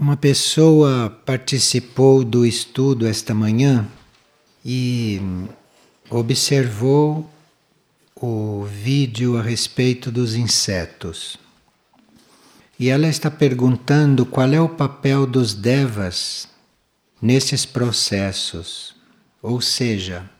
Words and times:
Uma 0.00 0.16
pessoa 0.16 1.10
participou 1.26 2.22
do 2.22 2.46
estudo 2.46 3.04
esta 3.04 3.34
manhã 3.34 3.84
e 4.64 5.20
observou 6.08 7.28
o 8.14 8.62
vídeo 8.62 9.36
a 9.36 9.42
respeito 9.42 10.12
dos 10.12 10.36
insetos. 10.36 11.36
E 12.78 12.88
ela 12.88 13.08
está 13.08 13.28
perguntando 13.28 14.24
qual 14.24 14.52
é 14.52 14.60
o 14.60 14.68
papel 14.68 15.26
dos 15.26 15.52
devas 15.52 16.48
nesses 17.20 17.66
processos, 17.66 18.94
ou 19.42 19.60
seja, 19.60 20.30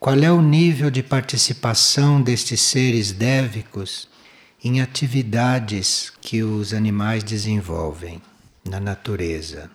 qual 0.00 0.16
é 0.16 0.32
o 0.32 0.40
nível 0.40 0.90
de 0.90 1.02
participação 1.02 2.22
destes 2.22 2.62
seres 2.62 3.12
dévicos 3.12 4.08
em 4.64 4.80
atividades 4.80 6.10
que 6.22 6.42
os 6.42 6.72
animais 6.72 7.22
desenvolvem 7.22 8.22
na 8.68 8.78
natureza. 8.78 9.70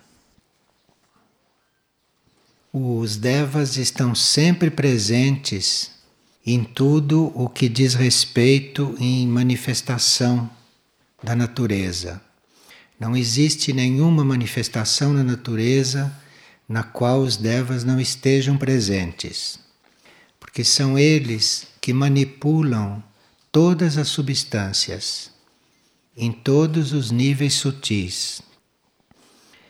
Os 2.72 3.18
devas 3.18 3.78
estão 3.78 4.16
sempre 4.16 4.70
presentes 4.72 5.92
em 6.46 6.64
tudo 6.64 7.32
o 7.36 7.48
que 7.48 7.70
diz 7.70 7.94
respeito 7.94 8.96
em 9.00 9.28
manifestação 9.28 10.50
da 11.22 11.36
natureza. 11.36 12.22
Não 13.00 13.16
existe 13.16 13.74
nenhuma 13.74 14.24
manifestação 14.24 15.14
na 15.14 15.23
natureza 15.23 16.14
na 16.68 16.84
qual 16.84 17.22
os 17.22 17.38
devas 17.38 17.84
não 17.84 18.00
estejam 18.00 18.58
presentes, 18.58 19.60
porque 20.40 20.64
são 20.64 20.98
eles 20.98 21.68
que 21.82 21.94
manipulam 21.94 23.04
todas 23.52 23.98
as 23.98 24.08
substâncias 24.08 25.32
em 26.16 26.32
todos 26.32 26.94
os 26.94 27.12
níveis 27.12 27.54
sutis 27.56 28.42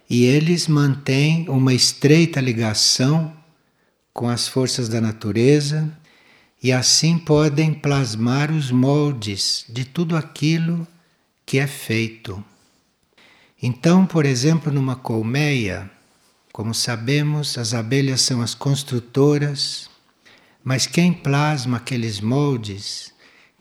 e 0.09 0.25
eles 0.25 0.67
mantêm 0.67 1.47
uma 1.49 1.73
estreita 1.73 2.39
ligação 2.41 3.33
com 4.13 4.29
as 4.29 4.47
forças 4.47 4.87
da 4.87 5.01
natureza 5.01 5.91
e 6.61 6.71
assim 6.71 7.17
podem 7.17 7.73
plasmar 7.73 8.51
os 8.51 8.71
moldes 8.71 9.65
de 9.67 9.83
tudo 9.83 10.15
aquilo 10.15 10.87
que 11.45 11.59
é 11.59 11.67
feito. 11.67 12.43
Então, 13.61 14.05
por 14.05 14.25
exemplo, 14.25 14.71
numa 14.71 14.95
colmeia, 14.95 15.89
como 16.51 16.73
sabemos, 16.73 17.57
as 17.57 17.73
abelhas 17.73 18.21
são 18.21 18.41
as 18.41 18.53
construtoras, 18.53 19.89
mas 20.63 20.85
quem 20.85 21.11
plasma 21.11 21.77
aqueles 21.77 22.21
moldes 22.21 23.13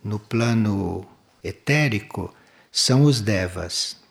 no 0.05 0.19
plano 0.19 1.07
etérico 1.43 2.33
são 2.71 3.03
os 3.03 3.21
devas. 3.21 4.02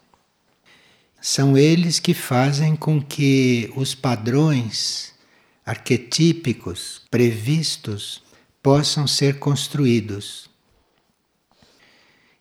São 1.23 1.55
eles 1.55 1.99
que 1.99 2.15
fazem 2.15 2.75
com 2.75 2.99
que 2.99 3.71
os 3.75 3.93
padrões 3.93 5.13
arquetípicos 5.63 7.03
previstos 7.11 8.23
possam 8.61 9.05
ser 9.05 9.37
construídos. 9.37 10.49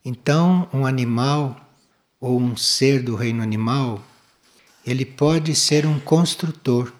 Então, 0.03 0.67
um 0.73 0.87
animal 0.87 1.61
ou 2.19 2.41
um 2.41 2.57
ser 2.57 3.03
do 3.03 3.15
reino 3.15 3.43
animal, 3.43 4.03
ele 4.87 5.05
pode 5.05 5.55
ser 5.55 5.85
um 5.85 6.01
construtor, 6.01 6.91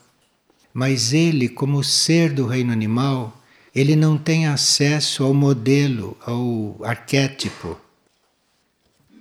mas 0.75 1.15
ele, 1.15 1.49
como 1.49 1.83
ser 1.83 2.35
do 2.35 2.47
reino 2.47 2.75
animal, 2.75 3.41
ele 3.75 3.97
não 3.97 4.19
tem 4.19 4.47
acesso 4.47 5.25
ao 5.25 5.33
modelo, 5.33 6.15
ao 6.27 6.77
arquétipo. 6.85 7.81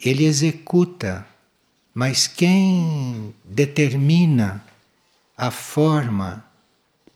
Ele 0.04 0.26
executa 0.26 1.26
mas 2.00 2.28
quem 2.28 3.36
determina 3.44 4.64
a 5.36 5.52
forma, 5.52 6.46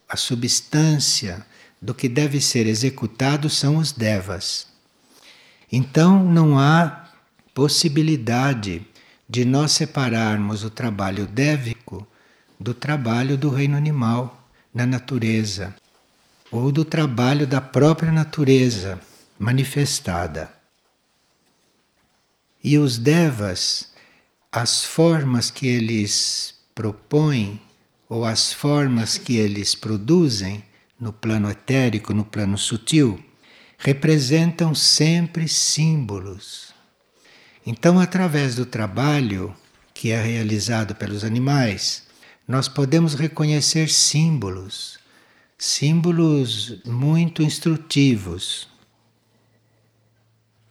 a 0.10 0.18
substância 0.18 1.48
do 1.82 1.94
que 1.94 2.10
deve 2.10 2.42
ser 2.42 2.68
executado 2.68 3.50
são 3.50 3.78
os 3.78 3.94
devas. 3.94 4.68
Então 5.72 6.22
não 6.22 6.60
há 6.60 7.08
possibilidade 7.54 8.86
de 9.30 9.46
nós 9.46 9.72
separarmos 9.72 10.66
o 10.66 10.70
trabalho 10.70 11.28
dévico 11.28 12.06
do 12.60 12.74
trabalho 12.74 13.38
do 13.38 13.50
reino 13.50 13.78
animal 13.78 14.46
na 14.74 14.86
natureza, 14.86 15.74
ou 16.52 16.74
do 16.74 16.84
trabalho 16.84 17.48
da 17.48 17.62
própria 17.62 18.12
natureza 18.12 19.00
manifestada. 19.40 20.52
E 22.62 22.78
os 22.78 22.98
devas 22.98 23.93
as 24.56 24.86
formas 24.86 25.50
que 25.50 25.66
eles 25.66 26.54
propõem 26.76 27.60
ou 28.08 28.24
as 28.24 28.54
formas 28.54 29.18
que 29.18 29.36
eles 29.36 29.74
produzem 29.74 30.64
no 31.00 31.12
plano 31.12 31.50
etérico, 31.50 32.14
no 32.14 32.24
plano 32.24 32.56
sutil, 32.56 33.20
representam 33.80 34.76
sempre 34.76 35.48
símbolos. 35.48 36.72
Então, 37.66 38.00
através 38.00 38.54
do 38.54 38.64
trabalho 38.64 39.56
que 39.92 40.12
é 40.12 40.22
realizado 40.22 40.94
pelos 40.94 41.24
animais, 41.24 42.04
nós 42.48 42.68
podemos 42.68 43.16
reconhecer 43.16 43.90
símbolos, 43.90 45.00
símbolos 45.58 46.80
muito 46.86 47.42
instrutivos. 47.42 48.68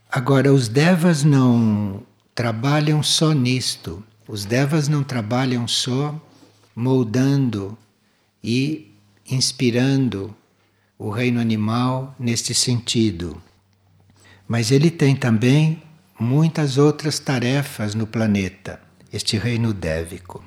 Agora, 0.09 0.53
os 0.53 0.69
devas 0.69 1.25
não 1.25 2.07
trabalham 2.35 3.03
só 3.03 3.33
nisto. 3.33 4.03
Os 4.27 4.45
devas 4.45 4.89
não 4.89 5.03
trabalham 5.03 5.67
só 5.69 6.21
moldando 6.75 7.77
e 8.43 8.95
inspirando 9.29 10.35
o 10.99 11.11
reino 11.11 11.41
animal 11.41 12.15
neste 12.19 12.55
sentido. 12.55 13.43
Mas 14.49 14.71
ele 14.71 14.91
tem 14.91 15.15
também 15.15 15.83
muitas 16.19 16.79
outras 16.79 17.19
tarefas 17.19 17.95
no 17.95 18.07
planeta, 18.07 18.81
este 19.13 19.37
reino 19.37 19.73
dévico. 19.75 20.45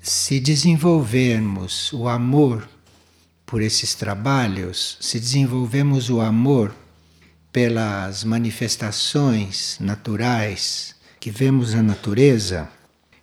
Se 0.00 0.38
desenvolvermos 0.38 1.92
o 1.92 2.08
amor 2.08 2.68
por 3.44 3.60
esses 3.60 3.94
trabalhos, 3.94 4.96
se 5.00 5.18
desenvolvemos 5.18 6.08
o 6.08 6.20
amor 6.20 6.74
pelas 7.52 8.24
manifestações 8.24 9.76
naturais 9.80 10.94
que 11.18 11.30
vemos 11.30 11.74
na 11.74 11.82
natureza, 11.82 12.68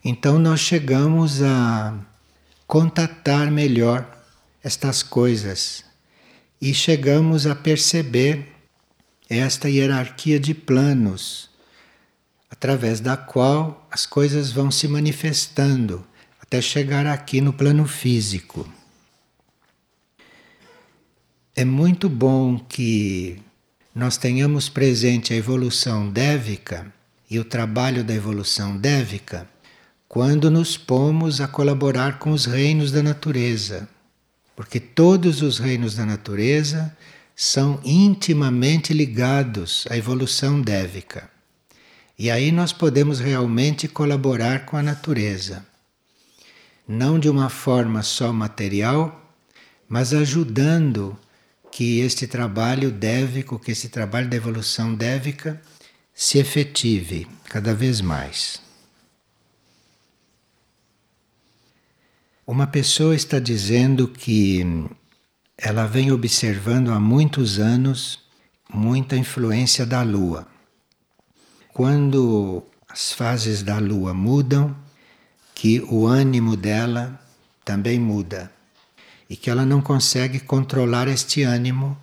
então 0.03 0.37
nós 0.37 0.59
chegamos 0.59 1.41
a 1.41 1.97
contatar 2.67 3.51
melhor 3.51 4.05
estas 4.63 5.03
coisas 5.03 5.83
e 6.59 6.73
chegamos 6.73 7.45
a 7.45 7.55
perceber 7.55 8.51
esta 9.29 9.69
hierarquia 9.69 10.39
de 10.39 10.53
planos 10.53 11.49
através 12.49 12.99
da 12.99 13.17
qual 13.17 13.87
as 13.91 14.05
coisas 14.05 14.51
vão 14.51 14.71
se 14.71 14.87
manifestando 14.87 16.05
até 16.41 16.61
chegar 16.61 17.05
aqui 17.05 17.41
no 17.41 17.51
plano 17.51 17.87
físico. 17.87 18.67
É 21.55 21.65
muito 21.65 22.09
bom 22.09 22.59
que 22.59 23.41
nós 23.95 24.17
tenhamos 24.17 24.67
presente 24.67 25.33
a 25.33 25.37
evolução 25.37 26.09
dévica 26.09 26.93
e 27.31 27.39
o 27.39 27.45
trabalho 27.45 28.03
da 28.03 28.13
evolução 28.13 28.75
dévica 28.75 29.47
quando 30.05 30.51
nos 30.51 30.77
pomos 30.77 31.39
a 31.39 31.47
colaborar 31.47 32.19
com 32.19 32.31
os 32.31 32.45
reinos 32.45 32.91
da 32.91 33.01
natureza. 33.01 33.87
Porque 34.53 34.81
todos 34.81 35.41
os 35.41 35.59
reinos 35.59 35.95
da 35.95 36.05
natureza 36.05 36.95
são 37.33 37.79
intimamente 37.85 38.93
ligados 38.93 39.85
à 39.89 39.95
evolução 39.95 40.61
dévica. 40.61 41.29
E 42.19 42.29
aí 42.29 42.51
nós 42.51 42.73
podemos 42.73 43.19
realmente 43.21 43.87
colaborar 43.87 44.65
com 44.65 44.75
a 44.75 44.83
natureza. 44.83 45.65
Não 46.85 47.17
de 47.17 47.29
uma 47.29 47.49
forma 47.49 48.03
só 48.03 48.31
material, 48.33 49.33
mas 49.87 50.13
ajudando 50.13 51.17
que 51.75 51.99
este 51.99 52.25
trabalho 52.25 52.89
dévico, 52.89 53.59
que 53.59 53.71
esse 53.73 53.89
trabalho 53.89 54.29
da 54.29 54.37
evolução 54.37 54.95
dévica 54.95 55.61
se 56.13 56.37
efetive 56.37 57.27
cada 57.49 57.73
vez 57.73 57.99
mais. 57.99 58.61
Uma 62.47 62.65
pessoa 62.65 63.13
está 63.13 63.39
dizendo 63.39 64.07
que 64.07 64.63
ela 65.57 65.85
vem 65.85 66.13
observando 66.13 66.93
há 66.93 66.99
muitos 67.01 67.59
anos 67.59 68.21
muita 68.73 69.17
influência 69.17 69.85
da 69.85 70.01
lua. 70.01 70.47
Quando 71.73 72.63
as 72.87 73.11
fases 73.11 73.61
da 73.61 73.79
lua 73.79 74.13
mudam, 74.13 74.73
que 75.53 75.81
o 75.89 76.07
ânimo 76.07 76.55
dela 76.55 77.19
também 77.65 77.99
muda 77.99 78.49
e 79.29 79.35
que 79.35 79.49
ela 79.49 79.65
não 79.65 79.81
consegue 79.81 80.39
controlar 80.39 81.07
este 81.07 81.43
ânimo 81.43 81.97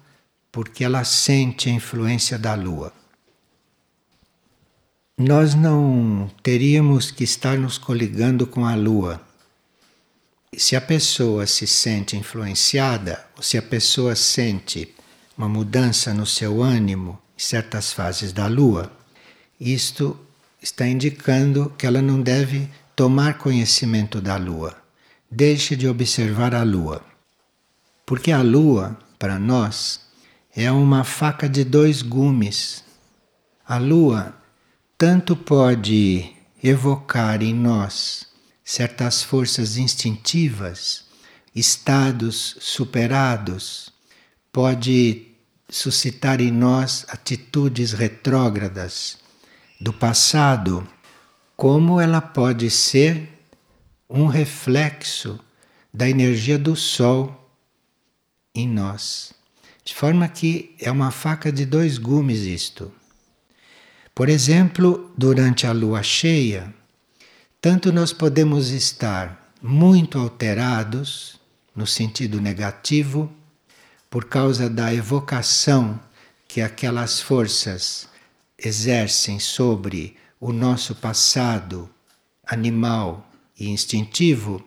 porque 0.51 0.85
ela 0.85 1.05
sente 1.05 1.69
a 1.69 1.73
influência 1.73 2.39
da 2.39 2.55
lua. 2.55 2.93
nós 5.17 5.55
não 5.55 6.31
teríamos 6.43 7.11
que 7.11 7.23
estar 7.23 7.57
nos 7.57 7.79
coligando 7.79 8.47
com 8.47 8.67
a 8.67 8.75
Lua. 8.75 9.21
Se 10.57 10.75
a 10.75 10.81
pessoa 10.81 11.47
se 11.47 11.67
sente 11.67 12.17
influenciada, 12.17 13.25
ou 13.37 13.43
se 13.43 13.57
a 13.57 13.63
pessoa 13.63 14.17
sente 14.17 14.95
uma 15.39 15.49
mudança 15.49 16.13
no 16.13 16.27
seu 16.27 16.63
ânimo 16.63 17.19
em 17.37 17.41
certas 17.41 17.93
fases 17.93 18.33
da 18.33 18.47
Lua, 18.49 18.91
isto 19.61 20.19
está 20.61 20.87
indicando 20.87 21.73
que 21.79 21.87
ela 21.87 22.03
não 22.03 22.21
deve 22.21 22.69
tomar 22.97 23.39
conhecimento 23.39 24.21
da 24.21 24.37
Lua. 24.37 24.77
Deixe 25.31 25.77
de 25.77 25.87
observar 25.87 26.55
a 26.55 26.63
Lua. 26.63 27.12
Porque 28.05 28.33
a 28.33 28.43
Lua, 28.43 28.99
para 29.19 29.39
nós, 29.39 30.01
é 30.55 30.71
uma 30.71 31.05
faca 31.05 31.49
de 31.49 31.65
dois 31.65 32.03
gumes. 32.03 32.85
A 33.67 33.79
Lua 33.79 34.35
tanto 34.99 35.35
pode 35.35 36.31
evocar 36.63 37.43
em 37.43 37.55
nós 37.55 38.27
certas 38.65 39.23
forças 39.23 39.77
instintivas, 39.77 41.05
estados 41.55 42.57
superados, 42.61 43.93
pode 44.53 45.27
suscitar 45.69 46.41
em 46.41 46.51
nós 46.51 47.05
atitudes 47.09 47.93
retrógradas 47.93 49.19
do 49.81 49.93
passado, 49.93 50.87
como 51.57 52.01
ela 52.01 52.21
pode 52.21 52.71
ser 52.71 53.29
um 54.09 54.27
reflexo 54.27 55.41
da 55.93 56.09
energia 56.09 56.59
do 56.59 56.77
Sol 56.77 57.42
em 58.55 58.69
nós. 58.69 59.33
De 59.85 59.95
forma 59.95 60.29
que 60.29 60.75
é 60.79 60.91
uma 60.91 61.11
faca 61.11 61.51
de 61.51 61.65
dois 61.65 61.99
gumes 61.99 62.41
isto. 62.41 62.93
Por 64.15 64.29
exemplo, 64.29 65.11
durante 65.17 65.67
a 65.67 65.73
lua 65.73 66.03
cheia, 66.03 66.73
tanto 67.61 67.93
nós 67.93 68.13
podemos 68.13 68.71
estar 68.71 69.51
muito 69.63 70.19
alterados, 70.19 71.41
no 71.75 71.87
sentido 71.87 72.41
negativo, 72.41 73.33
por 74.11 74.27
causa 74.27 74.69
da 74.69 74.93
evocação 74.93 75.99
que 76.47 76.61
aquelas 76.61 77.21
forças 77.21 78.09
exercem 78.59 79.41
sobre 79.41 80.17
o 80.39 80.53
nosso 80.53 80.95
passado 80.95 81.89
animal 82.47 83.27
e 83.59 83.71
instintivo, 83.71 84.63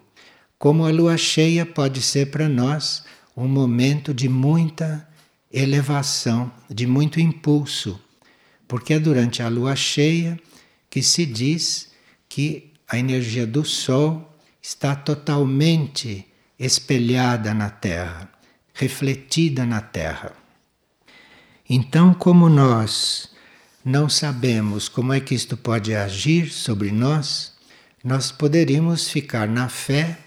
como 0.57 0.85
a 0.85 0.89
lua 0.89 1.17
cheia 1.17 1.65
pode 1.65 2.01
ser 2.01 2.31
para 2.31 2.49
nós 2.49 3.03
um 3.35 3.47
momento 3.47 4.13
de 4.13 4.29
muita 4.29 5.07
elevação, 5.51 6.51
de 6.69 6.87
muito 6.87 7.19
impulso 7.19 7.99
porque 8.67 8.93
é 8.93 8.99
durante 8.99 9.41
a 9.41 9.47
lua 9.47 9.75
cheia 9.75 10.39
que 10.89 11.01
se 11.01 11.25
diz 11.25 11.91
que 12.27 12.73
a 12.87 12.97
energia 12.97 13.45
do 13.45 13.63
Sol 13.63 14.37
está 14.61 14.95
totalmente 14.95 16.25
espelhada 16.57 17.53
na 17.53 17.69
Terra, 17.69 18.29
refletida 18.73 19.65
na 19.65 19.81
Terra. 19.81 20.33
Então, 21.69 22.13
como 22.13 22.49
nós 22.49 23.29
não 23.83 24.09
sabemos 24.09 24.87
como 24.89 25.13
é 25.13 25.19
que 25.19 25.35
isto 25.35 25.55
pode 25.55 25.93
agir 25.93 26.49
sobre 26.49 26.91
nós, 26.91 27.53
nós 28.03 28.31
poderíamos 28.31 29.09
ficar 29.09 29.47
na 29.47 29.69
fé 29.69 30.17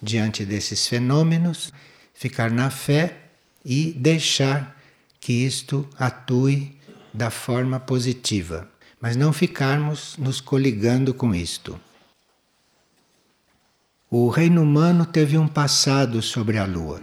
diante 0.00 0.44
desses 0.44 0.86
fenômenos, 0.86 1.72
ficar 2.18 2.50
na 2.50 2.68
fé 2.68 3.16
e 3.64 3.92
deixar 3.92 4.76
que 5.20 5.32
isto 5.32 5.88
atue 5.96 6.76
da 7.14 7.30
forma 7.30 7.78
positiva, 7.78 8.68
mas 9.00 9.14
não 9.14 9.32
ficarmos 9.32 10.16
nos 10.18 10.40
coligando 10.40 11.14
com 11.14 11.32
isto. 11.32 11.78
O 14.10 14.28
reino 14.30 14.62
humano 14.62 15.06
teve 15.06 15.38
um 15.38 15.46
passado 15.46 16.20
sobre 16.20 16.58
a 16.58 16.64
Lua. 16.64 17.00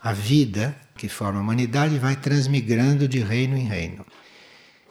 A 0.00 0.12
vida 0.12 0.76
que 0.96 1.08
forma 1.08 1.38
a 1.38 1.42
humanidade 1.42 1.96
vai 2.00 2.16
transmigrando 2.16 3.06
de 3.06 3.20
reino 3.20 3.56
em 3.56 3.68
reino. 3.68 4.04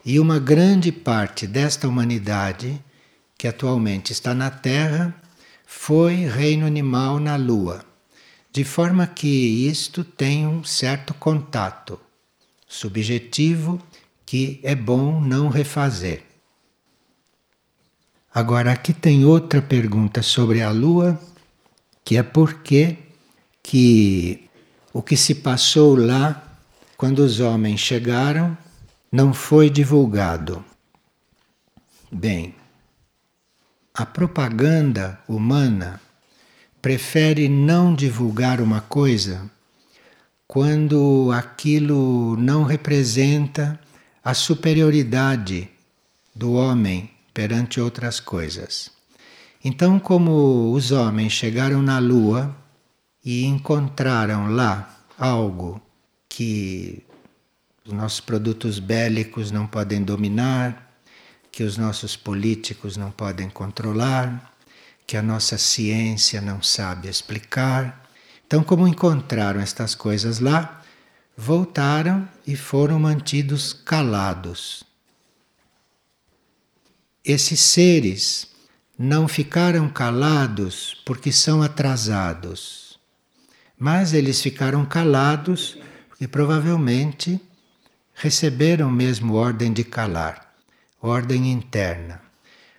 E 0.05 0.21
uma 0.21 0.39
grande 0.39 0.89
parte 0.89 1.45
desta 1.47 1.85
humanidade, 1.85 2.81
que 3.37 3.47
atualmente 3.47 4.13
está 4.13 4.33
na 4.33 4.49
Terra, 4.49 5.13
foi 5.65 6.27
reino 6.27 6.65
animal 6.65 7.19
na 7.19 7.35
Lua. 7.35 7.92
De 8.53 8.63
forma 8.63 9.07
que 9.07 9.67
isto 9.67 10.03
tem 10.03 10.45
um 10.45 10.63
certo 10.63 11.11
contato 11.15 11.99
subjetivo 12.67 13.81
que 14.23 14.59
é 14.61 14.75
bom 14.75 15.19
não 15.19 15.49
refazer. 15.49 16.23
Agora, 18.31 18.71
aqui 18.71 18.93
tem 18.93 19.25
outra 19.25 19.59
pergunta 19.59 20.21
sobre 20.21 20.61
a 20.61 20.69
Lua, 20.69 21.19
que 22.05 22.15
é 22.15 22.21
por 22.21 22.61
que, 22.61 22.95
que 23.63 24.47
o 24.93 25.01
que 25.01 25.17
se 25.17 25.33
passou 25.33 25.95
lá 25.95 26.59
quando 26.95 27.19
os 27.25 27.39
homens 27.39 27.79
chegaram 27.79 28.55
não 29.11 29.33
foi 29.33 29.67
divulgado. 29.67 30.63
Bem, 32.11 32.53
a 33.95 34.05
propaganda 34.05 35.19
humana 35.27 35.99
prefere 36.83 37.47
não 37.47 37.95
divulgar 37.95 38.59
uma 38.59 38.81
coisa 38.81 39.49
quando 40.45 41.31
aquilo 41.33 42.35
não 42.35 42.63
representa 42.63 43.79
a 44.21 44.33
superioridade 44.33 45.69
do 46.35 46.51
homem 46.51 47.09
perante 47.33 47.79
outras 47.79 48.19
coisas. 48.19 48.91
Então, 49.63 49.97
como 49.97 50.73
os 50.73 50.91
homens 50.91 51.31
chegaram 51.31 51.81
na 51.81 51.99
Lua 51.99 52.53
e 53.23 53.45
encontraram 53.45 54.53
lá 54.53 55.05
algo 55.17 55.81
que 56.27 57.01
os 57.85 57.93
nossos 57.93 58.19
produtos 58.19 58.77
bélicos 58.77 59.51
não 59.51 59.65
podem 59.65 60.03
dominar, 60.03 60.93
que 61.49 61.63
os 61.63 61.77
nossos 61.77 62.17
políticos 62.17 62.97
não 62.97 63.09
podem 63.09 63.49
controlar, 63.49 64.52
que 65.05 65.17
a 65.17 65.21
nossa 65.21 65.57
ciência 65.57 66.41
não 66.41 66.61
sabe 66.61 67.07
explicar. 67.07 68.09
Então, 68.45 68.63
como 68.63 68.87
encontraram 68.87 69.59
estas 69.59 69.95
coisas 69.95 70.39
lá, 70.39 70.81
voltaram 71.35 72.27
e 72.45 72.55
foram 72.55 72.99
mantidos 72.99 73.73
calados. 73.73 74.83
Esses 77.23 77.59
seres 77.59 78.47
não 78.97 79.27
ficaram 79.27 79.89
calados 79.89 81.01
porque 81.05 81.31
são 81.31 81.63
atrasados, 81.63 82.99
mas 83.77 84.13
eles 84.13 84.41
ficaram 84.41 84.85
calados 84.85 85.77
porque 86.09 86.27
provavelmente 86.27 87.41
receberam 88.13 88.91
mesmo 88.91 89.33
ordem 89.33 89.73
de 89.73 89.83
calar, 89.83 90.53
ordem 91.01 91.51
interna. 91.51 92.21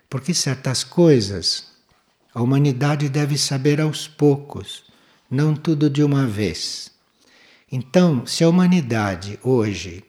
Porque 0.09 0.33
certas 0.33 0.83
coisas 0.83 1.74
a 2.35 2.41
humanidade 2.41 3.07
deve 3.07 3.37
saber 3.37 3.79
aos 3.79 4.09
poucos, 4.09 4.83
não 5.31 5.55
tudo 5.55 5.89
de 5.89 6.03
uma 6.03 6.27
vez. 6.27 6.91
Então, 7.71 8.25
se 8.25 8.43
a 8.43 8.49
humanidade 8.49 9.39
hoje 9.41 10.03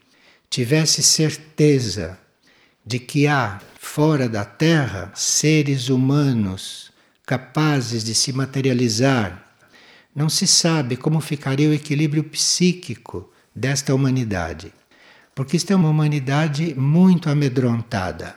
tivesse 0.51 1.05
certeza 1.05 2.19
de 2.85 2.99
que 2.99 3.29
há 3.29 3.61
fora 3.79 4.29
da 4.29 4.45
Terra 4.45 5.13
seres 5.15 5.89
humanos 5.89 6.91
capazes 7.25 8.03
de 8.03 8.13
se 8.13 8.33
materializar, 8.33 9.45
não 10.13 10.29
se 10.29 10.49
sabe 10.49 10.97
como 10.97 11.21
ficaria 11.21 11.69
o 11.69 11.75
equilíbrio 11.75 12.25
psíquico 12.25 13.31
desta 13.55 13.95
humanidade. 13.95 14.73
Porque 15.33 15.57
isto 15.57 15.73
é 15.73 15.77
uma 15.77 15.91
humanidade 15.91 16.75
muito 16.75 17.31
amedrontada. 17.31 18.35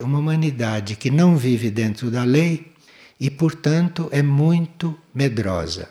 Uma 0.00 0.18
humanidade 0.18 0.96
que 0.96 1.10
não 1.12 1.36
vive 1.36 1.70
dentro 1.70 2.10
da 2.10 2.24
lei 2.24 2.73
e, 3.18 3.30
portanto, 3.30 4.08
é 4.10 4.22
muito 4.22 4.96
medrosa. 5.14 5.88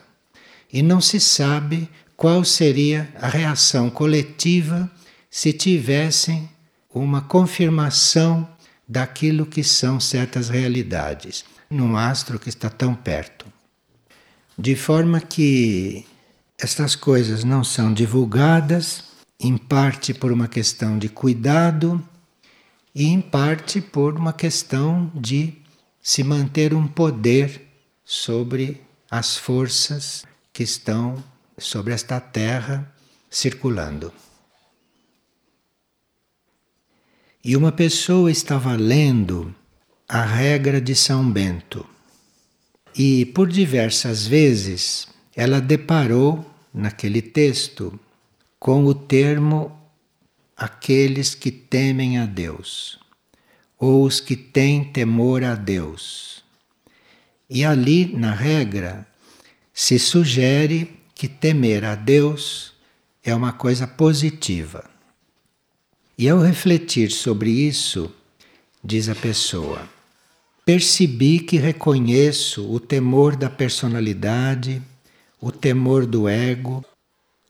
E 0.72 0.82
não 0.82 1.00
se 1.00 1.20
sabe 1.20 1.88
qual 2.16 2.44
seria 2.44 3.12
a 3.20 3.28
reação 3.28 3.90
coletiva 3.90 4.90
se 5.30 5.52
tivessem 5.52 6.48
uma 6.92 7.20
confirmação 7.22 8.48
daquilo 8.86 9.46
que 9.46 9.64
são 9.64 9.98
certas 9.98 10.48
realidades 10.48 11.44
num 11.70 11.96
astro 11.96 12.38
que 12.38 12.48
está 12.48 12.70
tão 12.70 12.94
perto. 12.94 13.46
De 14.56 14.76
forma 14.76 15.20
que 15.20 16.06
estas 16.58 16.94
coisas 16.94 17.42
não 17.42 17.64
são 17.64 17.92
divulgadas, 17.92 19.04
em 19.40 19.56
parte 19.56 20.14
por 20.14 20.30
uma 20.30 20.46
questão 20.46 20.96
de 20.96 21.08
cuidado 21.08 22.02
e 22.94 23.06
em 23.06 23.20
parte 23.20 23.80
por 23.80 24.16
uma 24.16 24.32
questão 24.32 25.10
de 25.14 25.54
se 26.06 26.22
manter 26.22 26.74
um 26.74 26.86
poder 26.86 27.66
sobre 28.04 28.82
as 29.10 29.38
forças 29.38 30.26
que 30.52 30.62
estão 30.62 31.24
sobre 31.56 31.94
esta 31.94 32.20
terra 32.20 32.92
circulando. 33.30 34.12
E 37.42 37.56
uma 37.56 37.72
pessoa 37.72 38.30
estava 38.30 38.76
lendo 38.76 39.54
a 40.06 40.22
regra 40.22 40.78
de 40.78 40.94
São 40.94 41.30
Bento. 41.30 41.86
E 42.94 43.24
por 43.24 43.48
diversas 43.48 44.26
vezes 44.26 45.08
ela 45.34 45.58
deparou 45.58 46.44
naquele 46.72 47.22
texto 47.22 47.98
com 48.58 48.84
o 48.84 48.94
termo 48.94 49.74
aqueles 50.54 51.34
que 51.34 51.50
temem 51.50 52.18
a 52.18 52.26
Deus, 52.26 53.00
ou 53.78 54.04
os 54.04 54.20
que 54.20 54.36
têm 54.36 54.84
temor 54.84 55.44
a 55.44 55.54
Deus. 55.54 56.42
E 57.48 57.64
ali 57.64 58.16
na 58.16 58.32
regra 58.32 59.06
se 59.72 59.98
sugere 59.98 60.98
que 61.14 61.28
temer 61.28 61.84
a 61.84 61.94
Deus 61.94 62.72
é 63.22 63.34
uma 63.34 63.52
coisa 63.52 63.86
positiva. 63.86 64.84
E 66.16 66.28
ao 66.28 66.40
refletir 66.40 67.10
sobre 67.10 67.50
isso, 67.50 68.12
diz 68.82 69.08
a 69.08 69.14
pessoa, 69.14 69.88
percebi 70.64 71.40
que 71.40 71.56
reconheço 71.56 72.70
o 72.70 72.78
temor 72.78 73.34
da 73.34 73.50
personalidade, 73.50 74.80
o 75.40 75.50
temor 75.50 76.06
do 76.06 76.28
ego, 76.28 76.84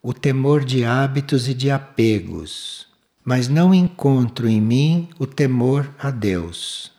o 0.02 0.12
temor 0.12 0.64
de 0.64 0.85
hábitos 0.85 1.49
e 1.49 1.54
de 1.54 1.71
apegos, 1.71 2.87
mas 3.25 3.49
não 3.49 3.73
encontro 3.73 4.47
em 4.47 4.61
mim 4.61 5.09
o 5.19 5.26
temor 5.26 5.88
a 5.99 6.11
Deus. 6.11 6.93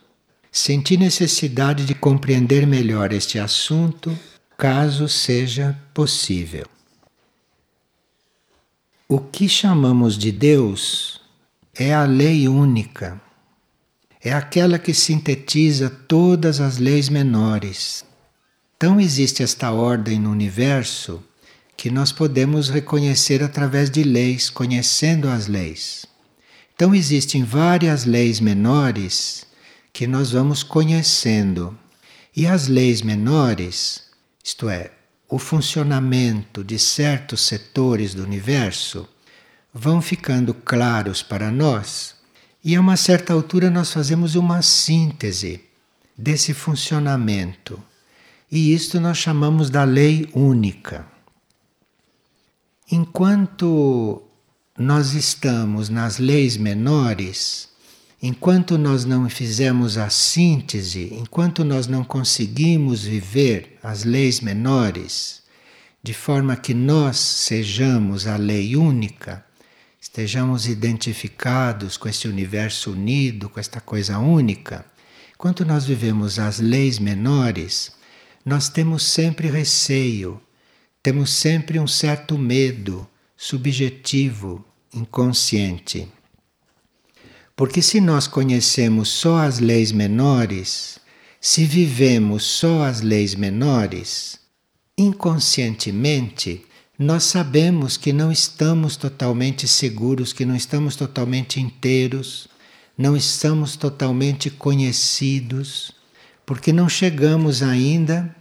Senti 0.50 0.96
necessidade 0.96 1.84
de 1.84 1.94
compreender 1.94 2.66
melhor 2.66 3.12
este 3.12 3.38
assunto, 3.38 4.18
caso 4.58 5.08
seja 5.08 5.78
possível. 5.94 6.66
O 9.08 9.20
que 9.20 9.48
chamamos 9.48 10.18
de 10.18 10.32
Deus 10.32 11.20
é 11.72 11.94
a 11.94 12.04
lei 12.04 12.48
única. 12.48 13.20
É 14.20 14.32
aquela 14.32 14.78
que 14.80 14.92
sintetiza 14.92 15.88
todas 15.88 16.60
as 16.60 16.78
leis 16.78 17.08
menores. 17.08 18.04
Então 18.76 18.98
existe 18.98 19.42
esta 19.44 19.70
ordem 19.70 20.18
no 20.18 20.30
universo 20.30 21.22
que 21.76 21.90
nós 21.90 22.10
podemos 22.10 22.68
reconhecer 22.68 23.42
através 23.42 23.90
de 23.90 24.02
leis, 24.02 24.50
conhecendo 24.50 25.28
as 25.28 25.46
leis. 25.46 26.15
Então 26.76 26.94
existem 26.94 27.42
várias 27.42 28.04
leis 28.04 28.38
menores 28.38 29.46
que 29.94 30.06
nós 30.06 30.30
vamos 30.30 30.62
conhecendo. 30.62 31.76
E 32.36 32.46
as 32.46 32.68
leis 32.68 33.00
menores, 33.00 34.02
isto 34.44 34.68
é, 34.68 34.90
o 35.26 35.38
funcionamento 35.38 36.62
de 36.62 36.78
certos 36.78 37.40
setores 37.40 38.12
do 38.12 38.22
universo, 38.22 39.08
vão 39.72 40.02
ficando 40.02 40.52
claros 40.52 41.22
para 41.22 41.50
nós, 41.50 42.14
e 42.62 42.76
a 42.76 42.80
uma 42.80 42.96
certa 42.98 43.32
altura 43.32 43.70
nós 43.70 43.90
fazemos 43.90 44.34
uma 44.34 44.60
síntese 44.60 45.64
desse 46.16 46.52
funcionamento. 46.52 47.82
E 48.52 48.74
isto 48.74 49.00
nós 49.00 49.16
chamamos 49.16 49.70
da 49.70 49.84
lei 49.84 50.28
única. 50.34 51.06
Enquanto 52.92 54.25
nós 54.78 55.14
estamos 55.14 55.88
nas 55.88 56.18
leis 56.18 56.58
menores, 56.58 57.66
enquanto 58.22 58.76
nós 58.76 59.06
não 59.06 59.26
fizemos 59.30 59.96
a 59.96 60.10
síntese, 60.10 61.14
enquanto 61.14 61.64
nós 61.64 61.86
não 61.86 62.04
conseguimos 62.04 63.02
viver 63.02 63.78
as 63.82 64.04
leis 64.04 64.42
menores, 64.42 65.42
de 66.02 66.12
forma 66.12 66.54
que 66.56 66.74
nós 66.74 67.16
sejamos 67.16 68.26
a 68.26 68.36
lei 68.36 68.76
única, 68.76 69.42
estejamos 69.98 70.66
identificados 70.66 71.96
com 71.96 72.06
este 72.06 72.28
universo 72.28 72.92
unido, 72.92 73.48
com 73.48 73.58
esta 73.58 73.80
coisa 73.80 74.18
única, 74.18 74.84
enquanto 75.34 75.64
nós 75.64 75.86
vivemos 75.86 76.38
as 76.38 76.60
leis 76.60 76.98
menores, 76.98 77.92
nós 78.44 78.68
temos 78.68 79.04
sempre 79.04 79.48
receio, 79.48 80.38
temos 81.02 81.30
sempre 81.30 81.80
um 81.80 81.86
certo 81.86 82.36
medo 82.36 83.08
subjetivo, 83.36 84.64
inconsciente. 84.94 86.08
Porque 87.54 87.82
se 87.82 88.00
nós 88.00 88.26
conhecemos 88.26 89.08
só 89.08 89.38
as 89.38 89.58
leis 89.58 89.92
menores, 89.92 90.98
se 91.40 91.64
vivemos 91.64 92.44
só 92.44 92.84
as 92.84 93.00
leis 93.00 93.34
menores, 93.34 94.38
inconscientemente 94.96 96.64
nós 96.98 97.24
sabemos 97.24 97.98
que 97.98 98.10
não 98.10 98.32
estamos 98.32 98.96
totalmente 98.96 99.68
seguros, 99.68 100.32
que 100.32 100.46
não 100.46 100.56
estamos 100.56 100.96
totalmente 100.96 101.60
inteiros, 101.60 102.48
não 102.96 103.14
estamos 103.14 103.76
totalmente 103.76 104.48
conhecidos, 104.48 105.92
porque 106.46 106.72
não 106.72 106.88
chegamos 106.88 107.62
ainda 107.62 108.34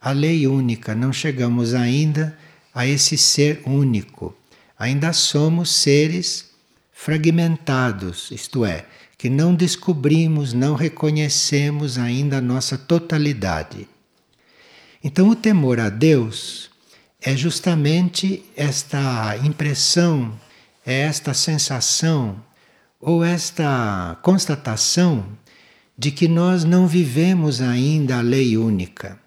à 0.00 0.12
lei 0.12 0.46
única, 0.46 0.94
não 0.94 1.12
chegamos 1.12 1.74
ainda 1.74 2.38
a 2.74 2.86
esse 2.86 3.18
ser 3.18 3.60
único. 3.66 4.34
Ainda 4.78 5.12
somos 5.12 5.70
seres 5.70 6.50
fragmentados, 6.92 8.30
isto 8.30 8.64
é, 8.64 8.86
que 9.16 9.28
não 9.28 9.54
descobrimos, 9.54 10.52
não 10.52 10.74
reconhecemos 10.74 11.98
ainda 11.98 12.38
a 12.38 12.40
nossa 12.40 12.78
totalidade. 12.78 13.88
Então, 15.02 15.28
o 15.28 15.36
temor 15.36 15.80
a 15.80 15.88
Deus 15.88 16.70
é 17.20 17.36
justamente 17.36 18.44
esta 18.56 19.36
impressão, 19.38 20.38
é 20.86 21.00
esta 21.00 21.34
sensação 21.34 22.42
ou 23.00 23.24
esta 23.24 24.16
constatação 24.22 25.26
de 25.96 26.12
que 26.12 26.28
nós 26.28 26.62
não 26.62 26.86
vivemos 26.86 27.60
ainda 27.60 28.18
a 28.18 28.22
lei 28.22 28.56
única. 28.56 29.18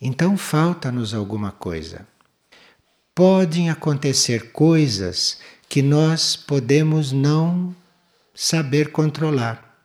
Então 0.00 0.36
falta-nos 0.36 1.14
alguma 1.14 1.52
coisa. 1.52 2.06
Podem 3.14 3.68
acontecer 3.68 4.52
coisas 4.52 5.38
que 5.68 5.82
nós 5.82 6.34
podemos 6.34 7.12
não 7.12 7.76
saber 8.34 8.90
controlar. 8.90 9.76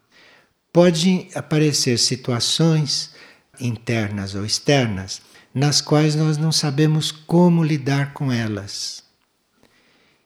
Podem 0.71 1.29
aparecer 1.35 1.99
situações 1.99 3.13
internas 3.59 4.33
ou 4.33 4.45
externas 4.45 5.21
nas 5.53 5.81
quais 5.81 6.15
nós 6.15 6.37
não 6.37 6.53
sabemos 6.53 7.11
como 7.11 7.65
lidar 7.65 8.13
com 8.13 8.31
elas. 8.31 9.03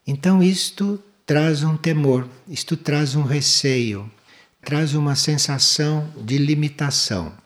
Então, 0.05 0.43
isto 0.43 1.01
traz 1.25 1.63
um 1.63 1.75
temor, 1.77 2.27
isto 2.47 2.77
traz 2.77 3.15
um 3.15 3.23
receio, 3.23 4.11
traz 4.63 4.93
uma 4.93 5.15
sensação 5.15 6.13
de 6.17 6.37
limitação. 6.37 7.40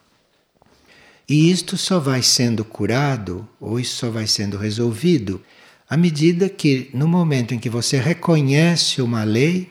E 1.27 1.49
isto 1.49 1.75
só 1.75 1.99
vai 1.99 2.21
sendo 2.21 2.63
curado, 2.63 3.47
ou 3.59 3.79
isso 3.79 3.95
só 3.95 4.09
vai 4.11 4.27
sendo 4.27 4.57
resolvido, 4.57 5.41
à 5.89 5.97
medida 5.97 6.47
que, 6.49 6.89
no 6.93 7.07
momento 7.07 7.53
em 7.53 7.59
que 7.59 7.69
você 7.69 7.97
reconhece 7.97 9.01
uma 9.01 9.23
lei, 9.23 9.69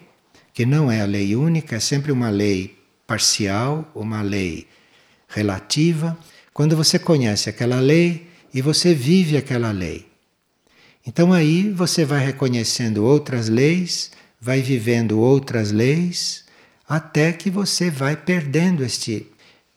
que 0.52 0.66
não 0.66 0.90
é 0.90 1.00
a 1.00 1.06
lei 1.06 1.36
única, 1.36 1.76
é 1.76 1.80
sempre 1.80 2.10
uma 2.10 2.30
lei 2.30 2.76
parcial, 3.06 3.90
uma 3.94 4.22
lei 4.22 4.66
relativa, 5.28 6.16
quando 6.52 6.76
você 6.76 6.98
conhece 6.98 7.48
aquela 7.48 7.80
lei 7.80 8.28
e 8.52 8.60
você 8.60 8.94
vive 8.94 9.36
aquela 9.36 9.70
lei. 9.70 10.06
Então 11.06 11.32
aí 11.32 11.70
você 11.70 12.04
vai 12.04 12.24
reconhecendo 12.24 13.04
outras 13.04 13.48
leis, 13.48 14.10
vai 14.40 14.62
vivendo 14.62 15.18
outras 15.18 15.70
leis, 15.70 16.44
até 16.88 17.32
que 17.32 17.50
você 17.50 17.90
vai 17.90 18.16
perdendo 18.16 18.84
este. 18.84 19.26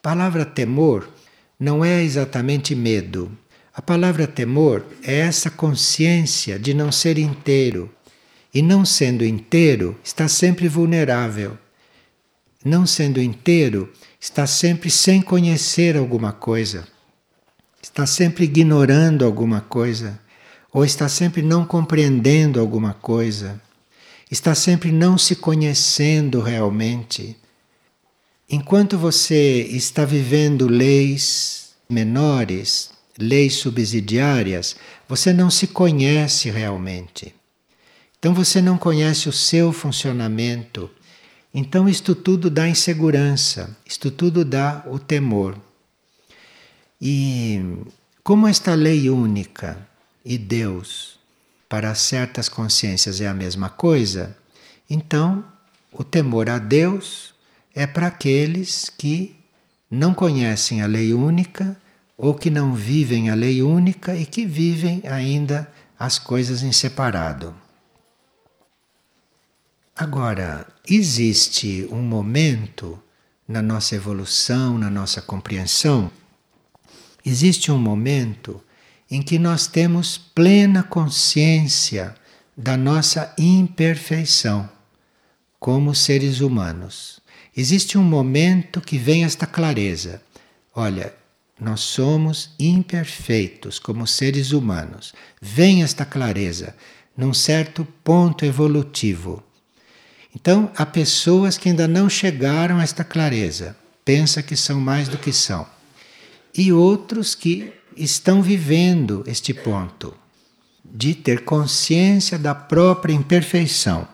Palavra 0.02 0.46
temor 0.46 1.10
não 1.60 1.84
é 1.84 2.04
exatamente 2.04 2.76
medo. 2.76 3.32
A 3.74 3.82
palavra 3.82 4.28
temor 4.28 4.86
é 5.04 5.20
essa 5.20 5.50
consciência 5.50 6.58
de 6.58 6.74
não 6.74 6.92
ser 6.92 7.18
inteiro. 7.18 7.90
E 8.54 8.62
não 8.62 8.86
sendo 8.86 9.24
inteiro, 9.24 9.96
está 10.04 10.28
sempre 10.28 10.68
vulnerável. 10.68 11.58
Não 12.64 12.86
sendo 12.86 13.22
inteiro, 13.22 13.92
está 14.20 14.48
sempre 14.48 14.90
sem 14.90 15.22
conhecer 15.22 15.96
alguma 15.96 16.32
coisa, 16.32 16.88
está 17.82 18.06
sempre 18.06 18.46
ignorando 18.46 19.24
alguma 19.24 19.62
coisa, 19.62 20.20
ou 20.74 20.84
está 20.84 21.08
sempre 21.08 21.42
não 21.42 21.66
compreendendo 21.66 22.60
alguma 22.60 22.94
coisa, 22.94 23.62
está 24.30 24.54
sempre 24.56 24.92
não 24.92 25.18
se 25.18 25.36
conhecendo 25.36 26.42
realmente. 26.42 27.38
Enquanto 28.50 28.98
você 28.98 29.62
está 29.64 30.06
vivendo 30.06 30.68
leis 30.68 31.76
menores, 31.90 32.92
leis 33.18 33.56
subsidiárias, 33.56 34.76
você 35.08 35.34
não 35.34 35.50
se 35.50 35.68
conhece 35.68 36.50
realmente. 36.50 37.34
Então 38.20 38.34
você 38.34 38.62
não 38.62 38.78
conhece 38.78 39.28
o 39.30 39.34
seu 39.34 39.72
funcionamento, 39.74 40.90
então, 41.60 41.90
isto 41.90 42.14
tudo 42.14 42.52
dá 42.52 42.68
insegurança, 42.68 43.76
isto 43.84 44.12
tudo 44.12 44.46
dá 44.46 44.84
o 44.86 45.00
temor. 45.00 45.60
E 47.02 47.60
como 48.24 48.48
esta 48.48 48.76
lei 48.76 49.10
única 49.10 49.76
e 50.24 50.38
Deus 50.38 51.18
para 51.68 51.96
certas 51.96 52.48
consciências 52.48 53.22
é 53.22 53.28
a 53.28 53.34
mesma 53.34 53.70
coisa, 53.70 54.38
então 54.88 55.44
o 55.92 56.04
temor 56.04 56.48
a 56.48 56.60
Deus 56.60 57.34
é 57.78 57.86
para 57.86 58.08
aqueles 58.08 58.90
que 58.90 59.36
não 59.90 60.12
conhecem 60.12 60.82
a 60.82 60.88
lei 60.88 61.14
única 61.14 61.80
ou 62.18 62.34
que 62.34 62.50
não 62.50 62.74
vivem 62.74 63.30
a 63.30 63.36
lei 63.36 63.62
única 63.62 64.16
e 64.16 64.26
que 64.26 64.48
vivem 64.48 65.04
ainda 65.06 65.72
as 66.00 66.18
coisas 66.18 66.64
em 66.64 66.72
separado. 66.72 67.54
Agora, 69.96 70.66
existe 70.90 71.88
um 71.92 72.02
momento 72.02 73.00
na 73.48 73.62
nossa 73.62 73.96
evolução, 73.96 74.80
na 74.80 74.90
nossa 74.90 75.22
compreensão, 75.22 76.10
existe 77.24 77.72
um 77.72 77.78
momento 77.78 78.60
em 79.10 79.22
que 79.22 79.38
nós 79.38 79.68
temos 79.68 80.18
plena 80.18 80.82
consciência 80.82 82.16
da 82.58 82.76
nossa 82.76 83.32
imperfeição 83.38 84.68
como 85.60 85.94
seres 85.94 86.42
humanos. 86.42 87.22
Existe 87.58 87.98
um 87.98 88.04
momento 88.04 88.80
que 88.80 89.00
vem 89.00 89.24
esta 89.24 89.48
clareza. 89.48 90.22
Olha, 90.76 91.12
nós 91.60 91.80
somos 91.80 92.52
imperfeitos 92.60 93.80
como 93.80 94.06
seres 94.06 94.52
humanos. 94.52 95.12
Vem 95.42 95.82
esta 95.82 96.06
clareza 96.06 96.76
num 97.18 97.34
certo 97.34 97.84
ponto 98.04 98.46
evolutivo. 98.46 99.44
Então, 100.36 100.72
há 100.76 100.86
pessoas 100.86 101.58
que 101.58 101.70
ainda 101.70 101.88
não 101.88 102.08
chegaram 102.08 102.78
a 102.78 102.84
esta 102.84 103.04
clareza, 103.04 103.76
pensa 104.06 104.44
que 104.44 104.56
são 104.56 104.80
mais 104.80 105.08
do 105.08 105.18
que 105.18 105.34
são. 105.34 105.66
E 106.56 106.72
outros 106.72 107.34
que 107.34 107.74
estão 107.96 108.44
vivendo 108.44 109.24
este 109.26 109.52
ponto 109.52 110.14
de 110.86 111.16
ter 111.16 111.44
consciência 111.44 112.38
da 112.38 112.54
própria 112.54 113.14
imperfeição. 113.14 114.08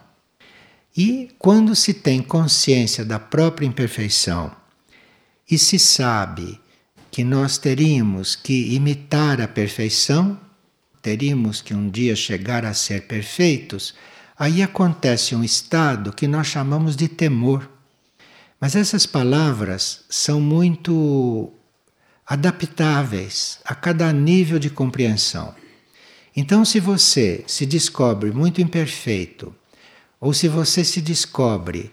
E 0.96 1.30
quando 1.40 1.76
se 1.76 1.94
tem 1.94 2.22
consciência 2.22 3.04
da 3.04 3.20
própria 3.20 3.66
imperfeição 3.66 4.56
e 5.50 5.58
se 5.58 5.80
sabe 5.80 6.60
que 7.10 7.24
nós 7.24 7.58
teríamos 7.58 8.36
que 8.36 8.74
imitar 8.76 9.42
a 9.42 9.48
perfeição, 9.48 10.40
teríamos 11.02 11.62
que 11.62 11.74
um 11.74 11.90
dia 11.90 12.16
chegar 12.16 12.64
a 12.64 12.74
ser 12.74 13.08
perfeitos, 13.08 13.94
aí 14.38 14.62
acontece 14.62 15.36
um 15.36 15.44
estado 15.44 16.14
que 16.14 16.28
nós 16.28 16.48
chamamos 16.48 16.96
de 16.96 17.08
temor. 17.08 17.70
Mas 18.60 18.76
essas 18.76 19.06
palavras 19.06 20.06
são 20.10 20.40
muito 20.40 21.52
adaptáveis 22.26 23.60
a 23.66 23.76
cada 23.76 24.12
nível 24.14 24.58
de 24.58 24.70
compreensão. 24.70 25.54
Então, 26.36 26.64
se 26.64 26.80
você 26.80 27.44
se 27.46 27.66
descobre 27.66 28.32
muito 28.32 28.62
imperfeito, 28.62 29.54
ou 30.24 30.34
se 30.34 30.48
você 30.48 30.86
se 30.86 31.02
descobre 31.02 31.92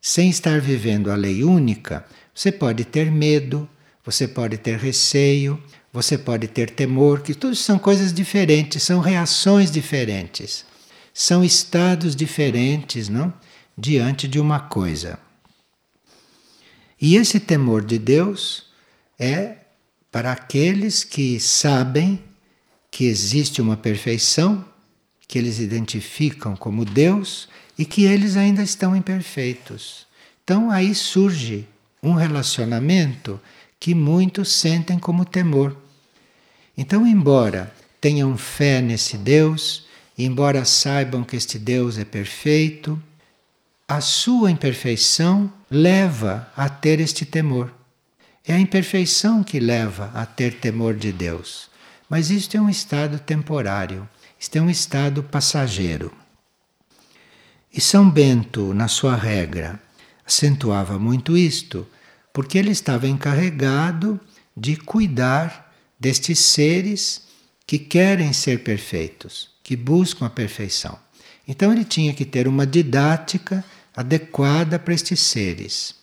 sem 0.00 0.30
estar 0.30 0.60
vivendo 0.60 1.10
a 1.10 1.16
lei 1.16 1.42
única, 1.42 2.06
você 2.32 2.52
pode 2.52 2.84
ter 2.84 3.10
medo, 3.10 3.68
você 4.04 4.28
pode 4.28 4.56
ter 4.56 4.78
receio, 4.78 5.60
você 5.92 6.16
pode 6.16 6.46
ter 6.46 6.70
temor, 6.70 7.22
que 7.22 7.34
tudo 7.34 7.56
são 7.56 7.80
coisas 7.80 8.12
diferentes, 8.12 8.84
são 8.84 9.00
reações 9.00 9.68
diferentes, 9.68 10.64
são 11.12 11.42
estados 11.42 12.14
diferentes, 12.14 13.08
não? 13.08 13.34
Diante 13.76 14.28
de 14.28 14.38
uma 14.38 14.60
coisa. 14.60 15.18
E 17.00 17.16
esse 17.16 17.40
temor 17.40 17.84
de 17.84 17.98
Deus 17.98 18.66
é 19.18 19.56
para 20.08 20.30
aqueles 20.30 21.02
que 21.02 21.40
sabem 21.40 22.22
que 22.92 23.06
existe 23.06 23.60
uma 23.60 23.76
perfeição, 23.76 24.64
que 25.26 25.36
eles 25.36 25.58
identificam 25.58 26.54
como 26.54 26.84
Deus 26.84 27.48
e 27.78 27.84
que 27.84 28.04
eles 28.04 28.36
ainda 28.36 28.62
estão 28.62 28.94
imperfeitos. 28.94 30.06
Então 30.44 30.70
aí 30.70 30.94
surge 30.94 31.66
um 32.02 32.14
relacionamento 32.14 33.40
que 33.78 33.94
muitos 33.94 34.52
sentem 34.52 34.98
como 34.98 35.24
temor. 35.24 35.76
Então, 36.76 37.06
embora 37.06 37.72
tenham 38.00 38.36
fé 38.36 38.80
nesse 38.80 39.16
Deus, 39.16 39.86
embora 40.16 40.64
saibam 40.64 41.22
que 41.22 41.36
este 41.36 41.58
Deus 41.58 41.98
é 41.98 42.04
perfeito, 42.04 43.00
a 43.86 44.00
sua 44.00 44.50
imperfeição 44.50 45.52
leva 45.70 46.50
a 46.56 46.68
ter 46.68 47.00
este 47.00 47.24
temor. 47.24 47.72
É 48.46 48.54
a 48.54 48.58
imperfeição 48.58 49.44
que 49.44 49.60
leva 49.60 50.10
a 50.14 50.24
ter 50.24 50.54
temor 50.54 50.94
de 50.94 51.12
Deus. 51.12 51.68
Mas 52.08 52.30
isto 52.30 52.56
é 52.56 52.60
um 52.60 52.70
estado 52.70 53.18
temporário, 53.18 54.08
isto 54.38 54.56
é 54.56 54.60
um 54.60 54.70
estado 54.70 55.22
passageiro. 55.22 56.21
E 57.74 57.80
São 57.80 58.10
Bento, 58.10 58.74
na 58.74 58.86
sua 58.86 59.16
regra, 59.16 59.80
acentuava 60.26 60.98
muito 60.98 61.38
isto, 61.38 61.86
porque 62.30 62.58
ele 62.58 62.70
estava 62.70 63.08
encarregado 63.08 64.20
de 64.54 64.76
cuidar 64.76 65.72
destes 65.98 66.38
seres 66.38 67.22
que 67.66 67.78
querem 67.78 68.32
ser 68.34 68.62
perfeitos, 68.62 69.48
que 69.62 69.74
buscam 69.74 70.26
a 70.26 70.30
perfeição. 70.30 70.98
Então 71.48 71.72
ele 71.72 71.84
tinha 71.84 72.12
que 72.12 72.26
ter 72.26 72.46
uma 72.46 72.66
didática 72.66 73.64
adequada 73.96 74.78
para 74.78 74.92
estes 74.92 75.20
seres. 75.20 75.94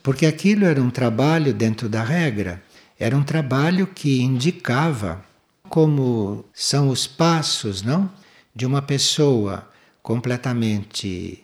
Porque 0.00 0.26
aquilo 0.26 0.64
era 0.64 0.80
um 0.80 0.90
trabalho 0.90 1.52
dentro 1.52 1.88
da 1.88 2.04
regra, 2.04 2.62
era 2.98 3.16
um 3.16 3.24
trabalho 3.24 3.88
que 3.88 4.20
indicava 4.22 5.24
como 5.68 6.44
são 6.54 6.88
os 6.88 7.06
passos, 7.06 7.82
não, 7.82 8.08
de 8.54 8.64
uma 8.64 8.80
pessoa 8.80 9.68
completamente 10.04 11.42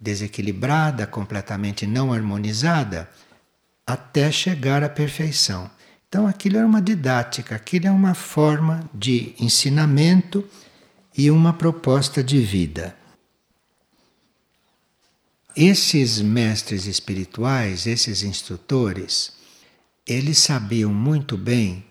desequilibrada, 0.00 1.06
completamente 1.06 1.86
não 1.86 2.12
harmonizada, 2.12 3.08
até 3.86 4.32
chegar 4.32 4.82
à 4.82 4.88
perfeição. 4.88 5.70
Então 6.08 6.26
aquilo 6.26 6.58
é 6.58 6.66
uma 6.66 6.82
didática, 6.82 7.54
aquilo 7.54 7.86
é 7.86 7.92
uma 7.92 8.12
forma 8.12 8.90
de 8.92 9.32
ensinamento 9.38 10.44
e 11.16 11.30
uma 11.30 11.52
proposta 11.52 12.22
de 12.22 12.40
vida. 12.40 12.96
Esses 15.56 16.20
mestres 16.20 16.86
espirituais, 16.86 17.86
esses 17.86 18.24
instrutores, 18.24 19.34
eles 20.04 20.38
sabiam 20.38 20.92
muito 20.92 21.38
bem 21.38 21.86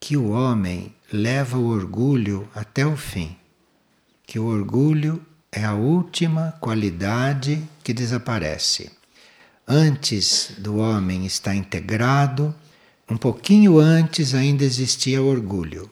que 0.00 0.16
o 0.16 0.30
homem 0.30 0.94
leva 1.12 1.58
o 1.58 1.66
orgulho 1.66 2.48
até 2.54 2.86
o 2.86 2.96
fim 2.96 3.36
que 4.26 4.38
o 4.38 4.46
orgulho 4.46 5.24
é 5.52 5.64
a 5.64 5.74
última 5.74 6.56
qualidade 6.60 7.62
que 7.84 7.94
desaparece. 7.94 8.90
Antes 9.66 10.52
do 10.58 10.76
homem 10.78 11.24
estar 11.24 11.54
integrado, 11.54 12.54
um 13.08 13.16
pouquinho 13.16 13.78
antes 13.78 14.34
ainda 14.34 14.64
existia 14.64 15.22
o 15.22 15.26
orgulho. 15.26 15.90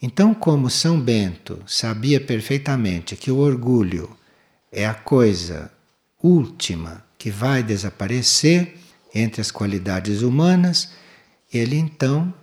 Então, 0.00 0.34
como 0.34 0.68
São 0.68 1.00
Bento 1.00 1.62
sabia 1.66 2.20
perfeitamente 2.20 3.14
que 3.14 3.30
o 3.30 3.38
orgulho 3.38 4.10
é 4.70 4.84
a 4.84 4.94
coisa 4.94 5.70
última 6.20 7.04
que 7.16 7.30
vai 7.30 7.62
desaparecer 7.62 8.76
entre 9.14 9.40
as 9.40 9.50
qualidades 9.50 10.22
humanas, 10.22 10.90
ele 11.52 11.76
então, 11.76 12.34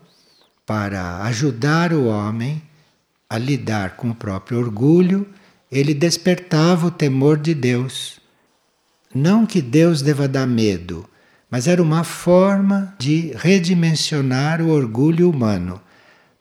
para 0.65 1.23
ajudar 1.23 1.91
o 1.91 2.05
homem 2.05 2.61
a 3.29 3.37
lidar 3.37 3.95
com 3.95 4.09
o 4.09 4.15
próprio 4.15 4.57
orgulho, 4.57 5.27
ele 5.71 5.93
despertava 5.93 6.87
o 6.87 6.91
temor 6.91 7.37
de 7.37 7.53
Deus. 7.53 8.19
Não 9.13 9.45
que 9.45 9.61
Deus 9.61 10.01
deva 10.01 10.27
dar 10.27 10.47
medo, 10.47 11.07
mas 11.49 11.67
era 11.67 11.81
uma 11.81 12.03
forma 12.03 12.95
de 12.97 13.31
redimensionar 13.35 14.61
o 14.61 14.69
orgulho 14.69 15.29
humano, 15.29 15.79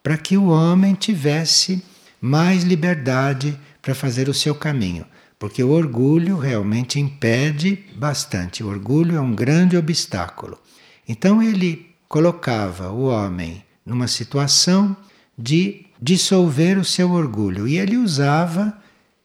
para 0.03 0.17
que 0.17 0.37
o 0.37 0.47
homem 0.47 0.95
tivesse 0.95 1.83
mais 2.21 2.65
liberdade 2.65 3.59
para 3.83 3.95
fazer 3.95 4.29
o 4.29 4.35
seu 4.35 4.55
caminho. 4.55 5.05
Porque 5.39 5.63
o 5.63 5.71
orgulho 5.71 6.37
realmente 6.37 6.99
impede 6.99 7.85
bastante. 7.95 8.65
O 8.65 8.69
orgulho 8.69 9.17
é 9.17 9.21
um 9.21 9.35
grande 9.35 9.77
obstáculo. 9.77 10.59
Então 11.07 11.43
ele 11.43 11.95
colocava 12.09 12.91
o 12.91 13.05
homem 13.05 13.63
numa 13.87 14.09
situação 14.09 14.97
de 15.39 15.87
dissolver 16.01 16.79
o 16.79 16.85
seu 16.85 17.11
orgulho. 17.11 17.67
E 17.67 17.79
ele 17.79 17.97
usava 17.97 18.77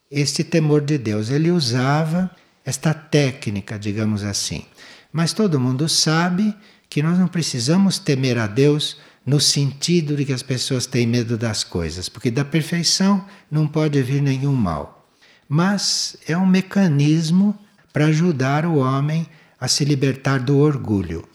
este 0.09 0.43
temor 0.43 0.81
de 0.81 0.97
Deus, 0.97 1.29
ele 1.29 1.51
usava 1.51 2.29
esta 2.65 2.93
técnica, 2.93 3.77
digamos 3.77 4.23
assim. 4.23 4.65
Mas 5.11 5.33
todo 5.33 5.59
mundo 5.59 5.87
sabe 5.89 6.55
que 6.89 7.01
nós 7.01 7.17
não 7.17 7.27
precisamos 7.27 7.97
temer 7.97 8.37
a 8.37 8.47
Deus 8.47 8.97
no 9.25 9.39
sentido 9.39 10.15
de 10.15 10.25
que 10.25 10.33
as 10.33 10.43
pessoas 10.43 10.85
têm 10.85 11.07
medo 11.07 11.37
das 11.37 11.63
coisas, 11.63 12.09
porque 12.09 12.29
da 12.29 12.43
perfeição 12.43 13.25
não 13.49 13.67
pode 13.67 14.01
vir 14.01 14.21
nenhum 14.21 14.53
mal. 14.53 15.07
Mas 15.47 16.17
é 16.27 16.37
um 16.37 16.45
mecanismo 16.45 17.57
para 17.91 18.05
ajudar 18.05 18.65
o 18.65 18.77
homem 18.77 19.27
a 19.59 19.67
se 19.67 19.85
libertar 19.85 20.39
do 20.39 20.57
orgulho. 20.57 21.27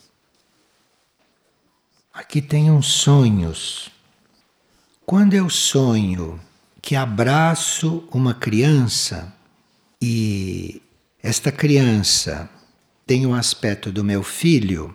Aqui 2.12 2.42
tem 2.42 2.70
uns 2.70 2.86
sonhos 2.86 3.90
quando 5.08 5.32
eu 5.32 5.48
sonho 5.48 6.38
que 6.82 6.94
abraço 6.94 8.06
uma 8.12 8.34
criança 8.34 9.32
e 10.02 10.82
esta 11.22 11.50
criança 11.50 12.46
tem 13.06 13.24
o 13.24 13.32
aspecto 13.32 13.90
do 13.90 14.04
meu 14.04 14.22
filho, 14.22 14.94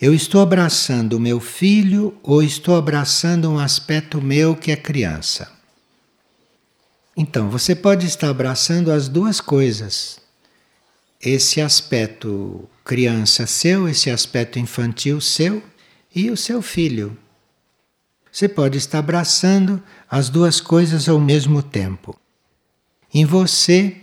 eu 0.00 0.14
estou 0.14 0.40
abraçando 0.40 1.14
o 1.14 1.20
meu 1.20 1.40
filho 1.40 2.16
ou 2.22 2.44
estou 2.44 2.76
abraçando 2.76 3.50
um 3.50 3.58
aspecto 3.58 4.22
meu 4.22 4.54
que 4.54 4.70
é 4.70 4.76
criança? 4.76 5.50
Então, 7.16 7.50
você 7.50 7.74
pode 7.74 8.06
estar 8.06 8.28
abraçando 8.28 8.92
as 8.92 9.08
duas 9.08 9.40
coisas. 9.40 10.20
Esse 11.20 11.60
aspecto 11.60 12.70
criança 12.84 13.48
seu, 13.48 13.88
esse 13.88 14.10
aspecto 14.10 14.60
infantil 14.60 15.20
seu 15.20 15.60
e 16.14 16.30
o 16.30 16.36
seu 16.36 16.62
filho. 16.62 17.18
Você 18.32 18.48
pode 18.48 18.78
estar 18.78 19.00
abraçando 19.00 19.82
as 20.10 20.30
duas 20.30 20.58
coisas 20.58 21.06
ao 21.06 21.20
mesmo 21.20 21.62
tempo. 21.62 22.18
Em 23.12 23.26
você, 23.26 23.98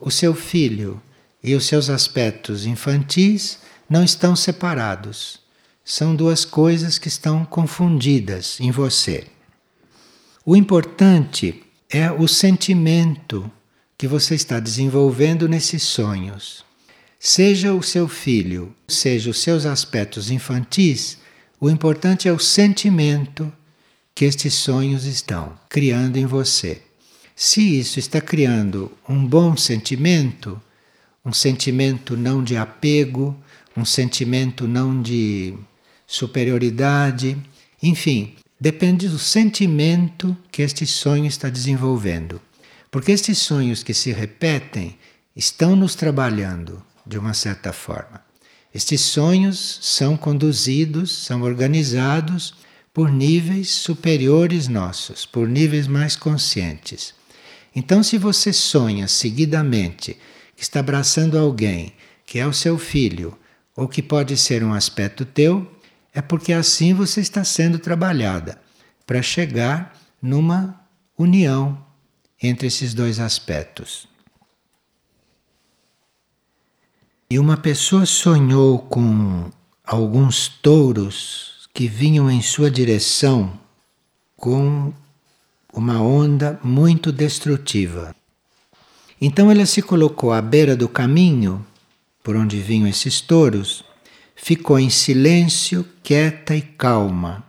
o 0.00 0.12
seu 0.12 0.32
filho 0.32 1.02
e 1.42 1.56
os 1.56 1.66
seus 1.66 1.90
aspectos 1.90 2.66
infantis 2.66 3.58
não 3.90 4.04
estão 4.04 4.36
separados. 4.36 5.40
São 5.84 6.14
duas 6.14 6.44
coisas 6.44 6.98
que 6.98 7.08
estão 7.08 7.44
confundidas 7.44 8.60
em 8.60 8.70
você. 8.70 9.26
O 10.46 10.54
importante 10.54 11.64
é 11.90 12.12
o 12.12 12.28
sentimento 12.28 13.50
que 13.98 14.06
você 14.06 14.36
está 14.36 14.60
desenvolvendo 14.60 15.48
nesses 15.48 15.82
sonhos. 15.82 16.64
Seja 17.18 17.74
o 17.74 17.82
seu 17.82 18.06
filho, 18.06 18.72
seja 18.86 19.30
os 19.30 19.42
seus 19.42 19.66
aspectos 19.66 20.30
infantis, 20.30 21.18
o 21.60 21.68
importante 21.68 22.28
é 22.28 22.32
o 22.32 22.38
sentimento 22.38 23.52
que 24.14 24.24
estes 24.24 24.54
sonhos 24.54 25.04
estão 25.04 25.58
criando 25.68 26.16
em 26.16 26.26
você. 26.26 26.80
Se 27.34 27.80
isso 27.80 27.98
está 27.98 28.20
criando 28.20 28.92
um 29.08 29.26
bom 29.26 29.56
sentimento, 29.56 30.60
um 31.24 31.32
sentimento 31.32 32.16
não 32.16 32.44
de 32.44 32.56
apego, 32.56 33.36
um 33.76 33.84
sentimento 33.84 34.68
não 34.68 35.02
de 35.02 35.54
superioridade, 36.06 37.36
enfim, 37.82 38.34
depende 38.60 39.08
do 39.08 39.18
sentimento 39.18 40.36
que 40.52 40.62
este 40.62 40.86
sonho 40.86 41.26
está 41.26 41.48
desenvolvendo. 41.48 42.40
Porque 42.90 43.10
estes 43.10 43.38
sonhos 43.38 43.82
que 43.82 43.92
se 43.92 44.12
repetem 44.12 44.96
estão 45.34 45.74
nos 45.74 45.96
trabalhando 45.96 46.80
de 47.04 47.18
uma 47.18 47.34
certa 47.34 47.72
forma. 47.72 48.22
Estes 48.72 49.00
sonhos 49.00 49.80
são 49.82 50.16
conduzidos, 50.16 51.10
são 51.10 51.42
organizados 51.42 52.54
por 52.94 53.10
níveis 53.10 53.70
superiores 53.70 54.68
nossos, 54.68 55.26
por 55.26 55.48
níveis 55.48 55.88
mais 55.88 56.14
conscientes. 56.14 57.12
Então, 57.74 58.04
se 58.04 58.16
você 58.16 58.52
sonha 58.52 59.08
seguidamente 59.08 60.16
que 60.54 60.62
está 60.62 60.78
abraçando 60.78 61.36
alguém 61.36 61.92
que 62.24 62.38
é 62.38 62.46
o 62.46 62.52
seu 62.52 62.78
filho, 62.78 63.36
ou 63.76 63.88
que 63.88 64.00
pode 64.00 64.36
ser 64.36 64.62
um 64.62 64.72
aspecto 64.72 65.24
teu, 65.24 65.68
é 66.12 66.22
porque 66.22 66.52
assim 66.52 66.94
você 66.94 67.20
está 67.20 67.42
sendo 67.42 67.78
trabalhada 67.80 68.60
para 69.04 69.20
chegar 69.20 69.98
numa 70.22 70.80
união 71.18 71.84
entre 72.40 72.68
esses 72.68 72.94
dois 72.94 73.18
aspectos. 73.18 74.06
E 77.28 77.38
uma 77.38 77.56
pessoa 77.56 78.06
sonhou 78.06 78.78
com 78.78 79.50
alguns 79.84 80.46
touros 80.46 81.53
que 81.74 81.88
vinham 81.88 82.30
em 82.30 82.40
sua 82.40 82.70
direção 82.70 83.52
com 84.36 84.92
uma 85.72 86.00
onda 86.00 86.56
muito 86.62 87.10
destrutiva. 87.10 88.14
Então 89.20 89.50
ela 89.50 89.66
se 89.66 89.82
colocou 89.82 90.32
à 90.32 90.40
beira 90.40 90.76
do 90.76 90.88
caminho 90.88 91.66
por 92.22 92.36
onde 92.36 92.60
vinham 92.60 92.86
esses 92.86 93.20
touros, 93.20 93.84
ficou 94.36 94.78
em 94.78 94.88
silêncio, 94.88 95.84
quieta 96.00 96.54
e 96.54 96.62
calma. 96.62 97.44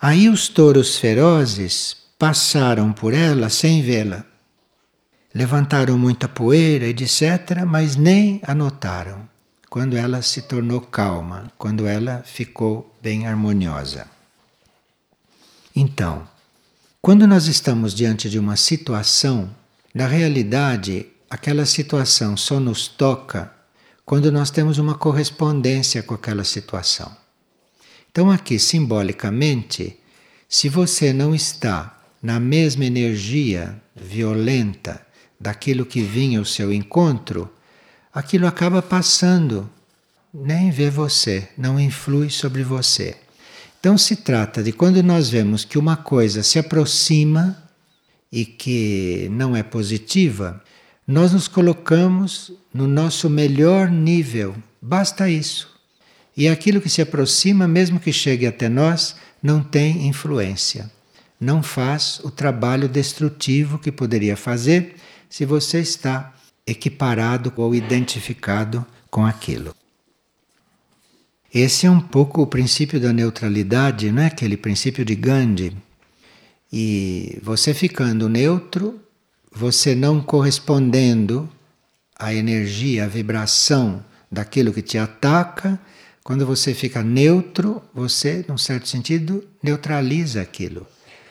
Aí 0.00 0.28
os 0.28 0.48
touros 0.48 0.96
ferozes 0.96 1.96
passaram 2.16 2.92
por 2.92 3.12
ela 3.12 3.50
sem 3.50 3.82
vê-la. 3.82 4.24
Levantaram 5.34 5.98
muita 5.98 6.28
poeira, 6.28 6.86
etc., 6.86 7.64
mas 7.66 7.96
nem 7.96 8.40
a 8.44 8.54
notaram 8.54 9.28
quando 9.76 9.94
ela 9.94 10.22
se 10.22 10.40
tornou 10.40 10.80
calma, 10.80 11.52
quando 11.58 11.86
ela 11.86 12.22
ficou 12.24 12.95
bem 13.06 13.24
harmoniosa. 13.24 14.08
Então, 15.76 16.26
quando 17.00 17.24
nós 17.24 17.46
estamos 17.46 17.94
diante 17.94 18.28
de 18.28 18.36
uma 18.36 18.56
situação, 18.56 19.48
na 19.94 20.08
realidade, 20.08 21.06
aquela 21.30 21.64
situação 21.66 22.36
só 22.36 22.58
nos 22.58 22.88
toca 22.88 23.52
quando 24.04 24.32
nós 24.32 24.50
temos 24.50 24.78
uma 24.78 24.96
correspondência 24.96 26.02
com 26.02 26.14
aquela 26.14 26.42
situação. 26.42 27.16
Então, 28.10 28.28
aqui, 28.28 28.58
simbolicamente, 28.58 29.96
se 30.48 30.68
você 30.68 31.12
não 31.12 31.32
está 31.32 31.96
na 32.20 32.40
mesma 32.40 32.86
energia 32.86 33.80
violenta 33.94 35.00
daquilo 35.38 35.86
que 35.86 36.02
vinha 36.02 36.40
ao 36.40 36.44
seu 36.44 36.72
encontro, 36.72 37.48
aquilo 38.12 38.48
acaba 38.48 38.82
passando, 38.82 39.70
nem 40.38 40.70
vê 40.70 40.90
você, 40.90 41.48
não 41.56 41.80
influi 41.80 42.28
sobre 42.28 42.62
você. 42.62 43.16
Então 43.80 43.96
se 43.96 44.16
trata 44.16 44.62
de 44.62 44.70
quando 44.70 45.02
nós 45.02 45.30
vemos 45.30 45.64
que 45.64 45.78
uma 45.78 45.96
coisa 45.96 46.42
se 46.42 46.58
aproxima 46.58 47.56
e 48.30 48.44
que 48.44 49.28
não 49.32 49.56
é 49.56 49.62
positiva, 49.62 50.62
nós 51.06 51.32
nos 51.32 51.48
colocamos 51.48 52.52
no 52.74 52.86
nosso 52.86 53.30
melhor 53.30 53.90
nível. 53.90 54.54
Basta 54.82 55.30
isso. 55.30 55.74
E 56.36 56.48
aquilo 56.48 56.82
que 56.82 56.90
se 56.90 57.00
aproxima, 57.00 57.66
mesmo 57.66 57.98
que 57.98 58.12
chegue 58.12 58.46
até 58.46 58.68
nós, 58.68 59.16
não 59.42 59.62
tem 59.62 60.06
influência. 60.06 60.90
Não 61.40 61.62
faz 61.62 62.20
o 62.22 62.30
trabalho 62.30 62.88
destrutivo 62.88 63.78
que 63.78 63.90
poderia 63.90 64.36
fazer 64.36 64.96
se 65.30 65.46
você 65.46 65.80
está 65.80 66.34
equiparado 66.66 67.52
ou 67.56 67.74
identificado 67.74 68.84
com 69.10 69.24
aquilo. 69.24 69.74
Esse 71.58 71.86
é 71.86 71.90
um 71.90 72.02
pouco 72.02 72.42
o 72.42 72.46
princípio 72.46 73.00
da 73.00 73.14
neutralidade, 73.14 74.12
não 74.12 74.20
é 74.20 74.26
aquele 74.26 74.58
princípio 74.58 75.06
de 75.06 75.14
Gandhi. 75.14 75.74
E 76.70 77.38
você 77.42 77.72
ficando 77.72 78.28
neutro, 78.28 79.00
você 79.50 79.94
não 79.94 80.20
correspondendo 80.20 81.48
à 82.14 82.34
energia, 82.34 83.04
à 83.04 83.08
vibração 83.08 84.04
daquilo 84.30 84.70
que 84.70 84.82
te 84.82 84.98
ataca, 84.98 85.80
quando 86.22 86.44
você 86.44 86.74
fica 86.74 87.02
neutro, 87.02 87.82
você, 87.94 88.44
num 88.46 88.58
certo 88.58 88.86
sentido, 88.86 89.42
neutraliza 89.62 90.42
aquilo. 90.42 90.86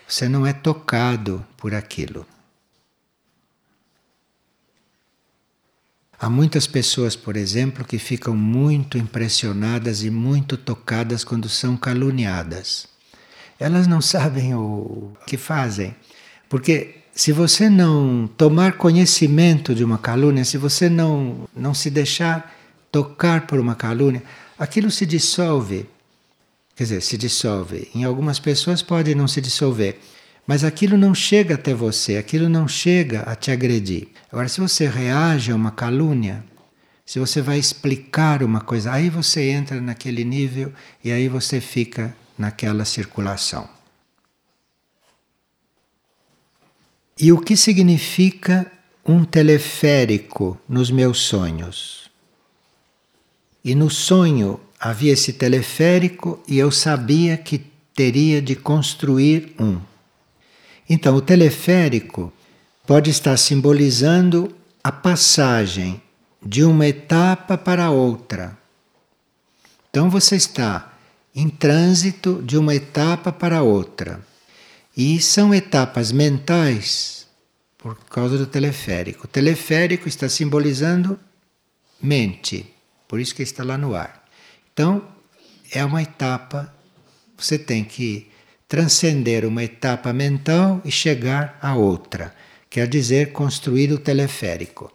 Você 0.08 0.28
não 0.28 0.44
é 0.44 0.54
tocado 0.54 1.46
por 1.56 1.76
aquilo. 1.76 2.26
Há 6.20 6.30
muitas 6.30 6.66
pessoas, 6.66 7.16
por 7.16 7.36
exemplo, 7.36 7.84
que 7.84 8.00
ficam 8.00 8.36
muito 8.36 8.98
impressionadas 8.98 10.04
e 10.04 10.10
muito 10.10 10.56
tocadas 10.58 11.24
quando 11.24 11.50
são 11.50 11.76
caluniadas. 11.76 12.88
Elas 13.60 13.88
não 13.88 14.02
sabem 14.02 14.54
o 14.56 15.12
que 15.28 15.38
fazem, 15.38 15.96
porque 16.50 16.96
se 17.14 17.32
você 17.32 17.70
não 17.70 18.28
tomar 18.38 18.74
conhecimento 18.74 19.74
de 19.74 19.84
uma 19.84 19.98
calúnia, 19.98 20.44
se 20.44 20.58
você 20.58 20.90
não, 20.90 21.48
não 21.56 21.74
se 21.74 21.90
deixar 21.90 22.54
tocar 22.92 23.48
por 23.48 23.60
uma 23.60 23.76
calúnia, 23.76 24.22
aquilo 24.60 24.92
se 24.92 25.06
dissolve. 25.06 25.86
Quer 26.76 26.84
dizer, 26.84 27.02
se 27.02 27.18
dissolve. 27.18 27.90
Em 27.96 28.04
algumas 28.04 28.38
pessoas 28.38 28.82
pode 28.82 29.16
não 29.16 29.28
se 29.30 29.40
dissolver, 29.40 30.00
mas 30.46 30.64
aquilo 30.64 30.98
não 30.98 31.16
chega 31.16 31.56
até 31.56 31.74
você, 31.74 32.18
aquilo 32.18 32.48
não 32.48 32.68
chega 32.68 33.22
a 33.22 33.36
te 33.36 33.52
agredir. 33.52 34.10
Agora, 34.32 34.48
se 34.48 34.60
você 34.60 34.88
reage 34.88 35.52
a 35.52 35.56
uma 35.56 35.72
calúnia, 35.72 36.44
se 37.06 37.20
você 37.20 37.42
vai 37.42 37.58
explicar 37.58 38.44
uma 38.44 38.62
coisa, 38.62 38.92
aí 38.92 39.10
você 39.10 39.50
entra 39.50 39.80
naquele 39.80 40.24
nível 40.24 40.74
e 41.04 41.12
aí 41.12 41.28
você 41.28 41.62
fica 41.62 42.16
naquela 42.38 42.86
circulação. 42.86 43.70
E 47.18 47.32
o 47.32 47.40
que 47.40 47.56
significa 47.56 48.70
um 49.06 49.24
teleférico 49.24 50.60
nos 50.68 50.92
meus 50.92 51.20
sonhos? 51.20 52.10
E 53.64 53.74
no 53.74 53.90
sonho 53.90 54.60
havia 54.80 55.14
esse 55.14 55.34
teleférico 55.34 56.44
e 56.48 56.58
eu 56.58 56.70
sabia 56.70 57.38
que 57.38 57.64
teria 57.96 58.42
de 58.42 58.56
construir 58.56 59.56
um. 59.58 59.80
Então, 60.90 61.16
o 61.16 61.22
teleférico 61.22 62.32
pode 62.86 63.10
estar 63.10 63.38
simbolizando 63.38 64.56
a 64.84 64.92
passagem 64.92 66.02
de 66.46 66.64
uma 66.64 66.88
etapa 66.88 67.58
para 67.58 67.90
outra. 67.90 68.58
Então, 69.90 70.10
você 70.10 70.36
está 70.36 70.94
em 71.34 71.50
trânsito 71.50 72.42
de 72.44 72.58
uma 72.58 72.76
etapa 72.76 73.32
para 73.32 73.64
outra. 73.64 74.26
E 74.96 75.20
são 75.20 75.54
etapas 75.54 76.12
mentais, 76.12 77.28
por 77.78 77.98
causa 78.06 78.38
do 78.38 78.46
teleférico. 78.46 79.26
O 79.26 79.28
teleférico 79.28 80.08
está 80.08 80.30
simbolizando 80.30 81.20
mente, 82.02 82.74
por 83.08 83.20
isso 83.20 83.36
que 83.36 83.44
está 83.44 83.64
lá 83.64 83.78
no 83.78 83.96
ar. 83.96 84.24
Então, 84.72 85.06
é 85.72 85.84
uma 85.84 86.02
etapa, 86.02 86.74
você 87.38 87.58
tem 87.58 87.84
que 87.84 88.30
transcender 88.68 89.46
uma 89.46 89.64
etapa 89.64 90.12
mental 90.12 90.82
e 90.84 90.92
chegar 90.92 91.58
a 91.62 91.76
outra. 91.76 92.34
Quer 92.70 92.88
dizer, 92.88 93.32
construir 93.32 93.92
o 93.92 93.98
teleférico. 93.98 94.92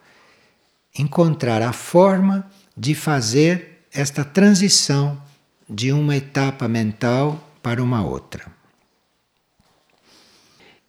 Encontrar 0.97 1.61
a 1.61 1.71
forma 1.71 2.49
de 2.75 2.93
fazer 2.93 3.85
esta 3.93 4.23
transição 4.23 5.21
de 5.69 5.91
uma 5.91 6.15
etapa 6.15 6.67
mental 6.67 7.41
para 7.63 7.81
uma 7.81 8.05
outra. 8.05 8.45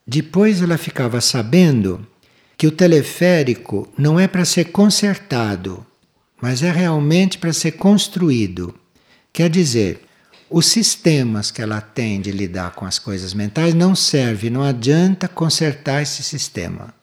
Depois 0.07 0.61
ela 0.61 0.77
ficava 0.77 1.21
sabendo 1.21 2.07
que 2.59 2.67
o 2.67 2.73
teleférico 2.73 3.93
não 3.97 4.19
é 4.19 4.27
para 4.27 4.45
ser 4.45 4.67
consertado, 4.67 5.87
mas 6.41 6.63
é 6.63 6.71
realmente 6.71 7.39
para 7.39 7.53
ser 7.53 7.73
construído. 7.73 8.75
Quer 9.33 9.49
dizer, 9.49 10.03
os 10.53 10.67
sistemas 10.67 11.51
que 11.51 11.63
ela 11.63 11.81
tem 11.81 12.21
de 12.21 12.31
lidar 12.31 12.73
com 12.73 12.85
as 12.85 12.99
coisas 12.99 13.33
mentais 13.33 13.75
não 13.75 13.97
serve, 13.97 14.51
não 14.51 14.63
adianta 14.63 15.27
consertar 15.27 16.03
esse 16.03 16.23
sistema. 16.23 16.95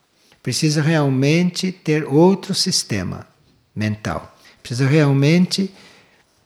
Precisa 0.43 0.81
realmente 0.81 1.71
ter 1.71 2.05
outro 2.05 2.53
sistema 2.53 3.27
mental. 3.75 4.37
Precisa 4.61 4.87
realmente 4.87 5.73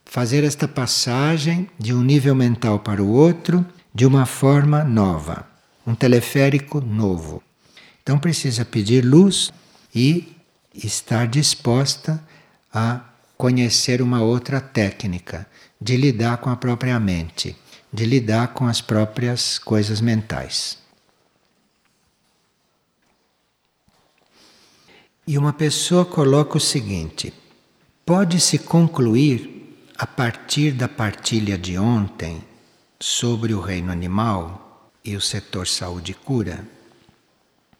fazer 0.05 0.43
esta 0.43 0.67
passagem 0.67 1.69
de 1.77 1.93
um 1.93 2.01
nível 2.01 2.33
mental 2.33 2.79
para 2.79 3.03
o 3.03 3.09
outro 3.09 3.65
de 3.93 4.05
uma 4.05 4.25
forma 4.25 4.83
nova, 4.83 5.45
um 5.85 5.93
teleférico 5.93 6.79
novo. 6.79 7.43
Então 8.01 8.17
precisa 8.17 8.63
pedir 8.63 9.03
luz 9.03 9.51
e 9.93 10.35
estar 10.73 11.27
disposta 11.27 12.23
a 12.73 13.01
conhecer 13.43 14.01
uma 14.01 14.21
outra 14.21 14.61
técnica 14.61 15.45
de 15.81 15.97
lidar 15.97 16.37
com 16.37 16.49
a 16.49 16.55
própria 16.55 16.97
mente, 16.97 17.53
de 17.91 18.05
lidar 18.05 18.53
com 18.53 18.65
as 18.67 18.79
próprias 18.79 19.59
coisas 19.59 19.99
mentais. 19.99 20.77
E 25.27 25.37
uma 25.37 25.51
pessoa 25.51 26.05
coloca 26.05 26.55
o 26.55 26.61
seguinte: 26.61 27.33
pode-se 28.05 28.57
concluir 28.59 29.91
a 29.97 30.07
partir 30.07 30.71
da 30.71 30.87
partilha 30.87 31.57
de 31.57 31.77
ontem 31.77 32.41
sobre 32.97 33.53
o 33.53 33.59
reino 33.59 33.91
animal 33.91 34.89
e 35.03 35.17
o 35.17 35.21
setor 35.21 35.67
saúde 35.67 36.13
e 36.13 36.15
cura 36.15 36.65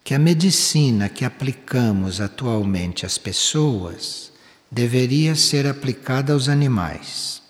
que 0.04 0.14
a 0.14 0.20
medicina 0.20 1.08
que 1.08 1.24
aplicamos 1.24 2.20
atualmente 2.20 3.06
às 3.06 3.18
pessoas 3.18 4.33
deveria 4.74 5.36
ser 5.36 5.68
aplicada 5.68 6.34
aos 6.34 6.50
animais 6.50 7.44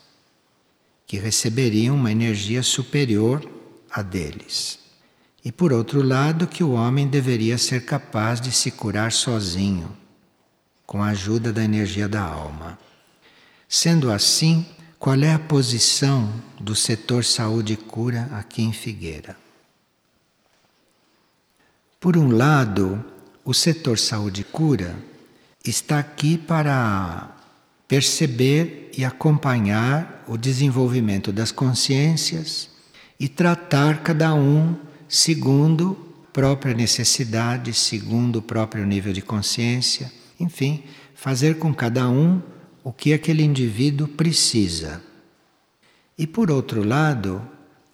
que 1.08 1.18
receberiam 1.18 1.96
uma 1.96 2.12
energia 2.12 2.62
superior 2.62 3.50
à 3.90 4.02
deles. 4.02 4.78
E 5.46 5.50
por 5.50 5.72
outro 5.72 6.02
lado, 6.02 6.46
que 6.46 6.66
o 6.66 6.72
homem 6.72 7.08
deveria 7.08 7.58
ser 7.58 7.86
capaz 7.86 8.42
de 8.42 8.52
se 8.52 8.72
curar 8.72 9.14
sozinho, 9.14 9.96
com 10.86 11.02
a 11.02 11.10
ajuda 11.10 11.54
da 11.54 11.64
energia 11.64 12.10
da 12.10 12.22
alma. 12.22 12.78
Sendo 13.70 14.12
assim, 14.12 14.66
qual 15.00 15.16
é 15.16 15.34
a 15.34 15.40
posição 15.40 16.30
do 16.60 16.76
setor 16.76 17.24
saúde 17.24 17.74
e 17.74 17.78
cura 17.78 18.28
aqui 18.34 18.64
em 18.64 18.74
Figueira? 18.74 19.38
Por 22.02 22.18
um 22.18 22.36
lado, 22.36 23.04
o 23.46 23.54
setor 23.54 23.98
saúde 23.98 24.42
e 24.42 24.44
cura 24.44 25.13
está 25.64 26.00
aqui 26.00 26.38
para 26.38 27.30
perceber 27.88 28.92
e 28.98 29.06
acompanhar 29.06 30.24
o 30.28 30.38
desenvolvimento 30.38 31.32
das 31.32 31.52
consciências 31.52 32.70
e 33.20 33.28
tratar 33.28 34.04
cada 34.04 34.34
um 34.34 34.76
segundo 35.08 35.98
própria 36.34 36.74
necessidade, 36.74 37.74
segundo 37.74 38.38
o 38.38 38.42
próprio 38.42 38.86
nível 38.86 39.14
de 39.14 39.22
consciência, 39.22 40.12
enfim, 40.40 40.84
fazer 41.14 41.60
com 41.60 41.74
cada 41.74 42.10
um 42.10 42.42
o 42.84 42.92
que 42.92 43.14
aquele 43.14 43.44
indivíduo 43.44 44.08
precisa. 44.08 45.02
E 46.18 46.28
por 46.28 46.52
outro 46.52 46.84
lado, 46.84 47.42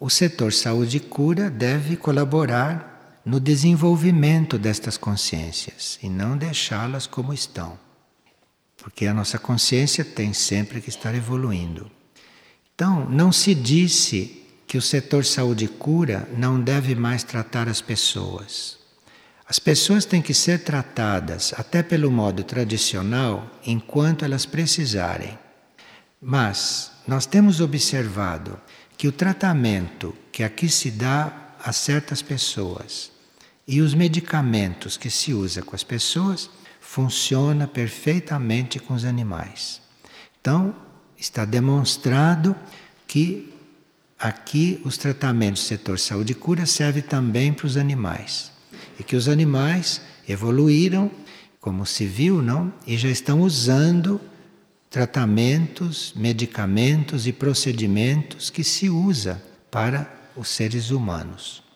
o 0.00 0.08
setor 0.08 0.52
saúde 0.52 0.96
e 0.96 1.00
cura 1.00 1.50
deve 1.50 1.96
colaborar 1.96 2.89
no 3.30 3.38
desenvolvimento 3.40 4.58
destas 4.58 4.96
consciências 4.96 5.98
e 6.02 6.08
não 6.08 6.36
deixá-las 6.36 7.06
como 7.06 7.32
estão 7.32 7.78
porque 8.82 9.06
a 9.06 9.14
nossa 9.14 9.38
consciência 9.38 10.04
tem 10.04 10.32
sempre 10.32 10.80
que 10.80 10.88
estar 10.88 11.14
evoluindo. 11.14 11.90
Então, 12.74 13.08
não 13.08 13.30
se 13.30 13.54
disse 13.54 14.42
que 14.66 14.78
o 14.78 14.82
setor 14.82 15.24
saúde 15.24 15.66
e 15.66 15.68
cura 15.68 16.28
não 16.36 16.60
deve 16.60 16.94
mais 16.94 17.22
tratar 17.22 17.68
as 17.68 17.80
pessoas. 17.80 18.78
As 19.46 19.58
pessoas 19.58 20.04
têm 20.04 20.22
que 20.22 20.32
ser 20.32 20.60
tratadas, 20.60 21.52
até 21.58 21.82
pelo 21.82 22.10
modo 22.10 22.42
tradicional, 22.42 23.50
enquanto 23.66 24.24
elas 24.24 24.46
precisarem. 24.46 25.38
Mas 26.22 26.92
nós 27.06 27.26
temos 27.26 27.60
observado 27.60 28.58
que 28.96 29.08
o 29.08 29.12
tratamento 29.12 30.14
que 30.30 30.42
aqui 30.42 30.68
se 30.68 30.90
dá 30.90 31.54
a 31.62 31.72
certas 31.72 32.22
pessoas 32.22 33.10
e 33.70 33.80
os 33.80 33.94
medicamentos 33.94 34.96
que 34.96 35.08
se 35.08 35.32
usa 35.32 35.62
com 35.62 35.76
as 35.76 35.84
pessoas 35.84 36.50
funciona 36.80 37.68
perfeitamente 37.68 38.80
com 38.80 38.94
os 38.94 39.04
animais. 39.04 39.80
Então, 40.40 40.74
está 41.16 41.44
demonstrado 41.44 42.56
que 43.06 43.54
aqui 44.18 44.82
os 44.84 44.98
tratamentos 44.98 45.62
do 45.62 45.66
setor 45.66 46.00
saúde 46.00 46.32
e 46.32 46.34
cura 46.34 46.66
servem 46.66 47.00
também 47.00 47.52
para 47.52 47.64
os 47.64 47.76
animais. 47.76 48.50
E 48.98 49.04
que 49.04 49.14
os 49.14 49.28
animais 49.28 50.00
evoluíram, 50.28 51.08
como 51.60 51.86
se 51.86 52.06
viu, 52.06 52.42
não? 52.42 52.72
E 52.84 52.96
já 52.96 53.08
estão 53.08 53.40
usando 53.40 54.20
tratamentos, 54.90 56.12
medicamentos 56.16 57.24
e 57.24 57.32
procedimentos 57.32 58.50
que 58.50 58.64
se 58.64 58.90
usa 58.90 59.40
para 59.70 60.12
os 60.34 60.48
seres 60.48 60.90
humanos. 60.90 61.69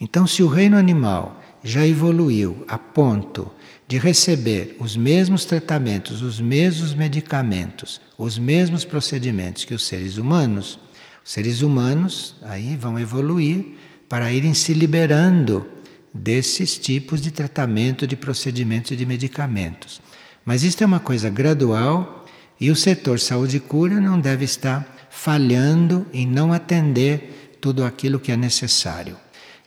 Então, 0.00 0.26
se 0.26 0.42
o 0.42 0.48
reino 0.48 0.76
animal 0.76 1.42
já 1.62 1.86
evoluiu 1.86 2.64
a 2.68 2.78
ponto 2.78 3.50
de 3.86 3.98
receber 3.98 4.76
os 4.78 4.96
mesmos 4.96 5.44
tratamentos, 5.44 6.22
os 6.22 6.40
mesmos 6.40 6.94
medicamentos, 6.94 8.00
os 8.16 8.38
mesmos 8.38 8.84
procedimentos 8.84 9.64
que 9.64 9.74
os 9.74 9.84
seres 9.86 10.18
humanos, 10.18 10.78
os 11.24 11.32
seres 11.32 11.62
humanos 11.62 12.36
aí 12.42 12.76
vão 12.76 12.98
evoluir 12.98 13.64
para 14.08 14.32
irem 14.32 14.54
se 14.54 14.72
liberando 14.72 15.66
desses 16.12 16.78
tipos 16.78 17.20
de 17.20 17.30
tratamento, 17.30 18.06
de 18.06 18.16
procedimentos 18.16 18.90
e 18.90 18.96
de 18.96 19.04
medicamentos. 19.04 20.00
Mas 20.44 20.62
isto 20.62 20.82
é 20.82 20.86
uma 20.86 21.00
coisa 21.00 21.28
gradual 21.28 22.24
e 22.60 22.70
o 22.70 22.76
setor 22.76 23.20
saúde 23.20 23.58
e 23.58 23.60
cura 23.60 24.00
não 24.00 24.20
deve 24.20 24.44
estar 24.44 24.96
falhando 25.10 26.06
em 26.12 26.26
não 26.26 26.52
atender 26.52 27.56
tudo 27.60 27.84
aquilo 27.84 28.20
que 28.20 28.32
é 28.32 28.36
necessário. 28.36 29.16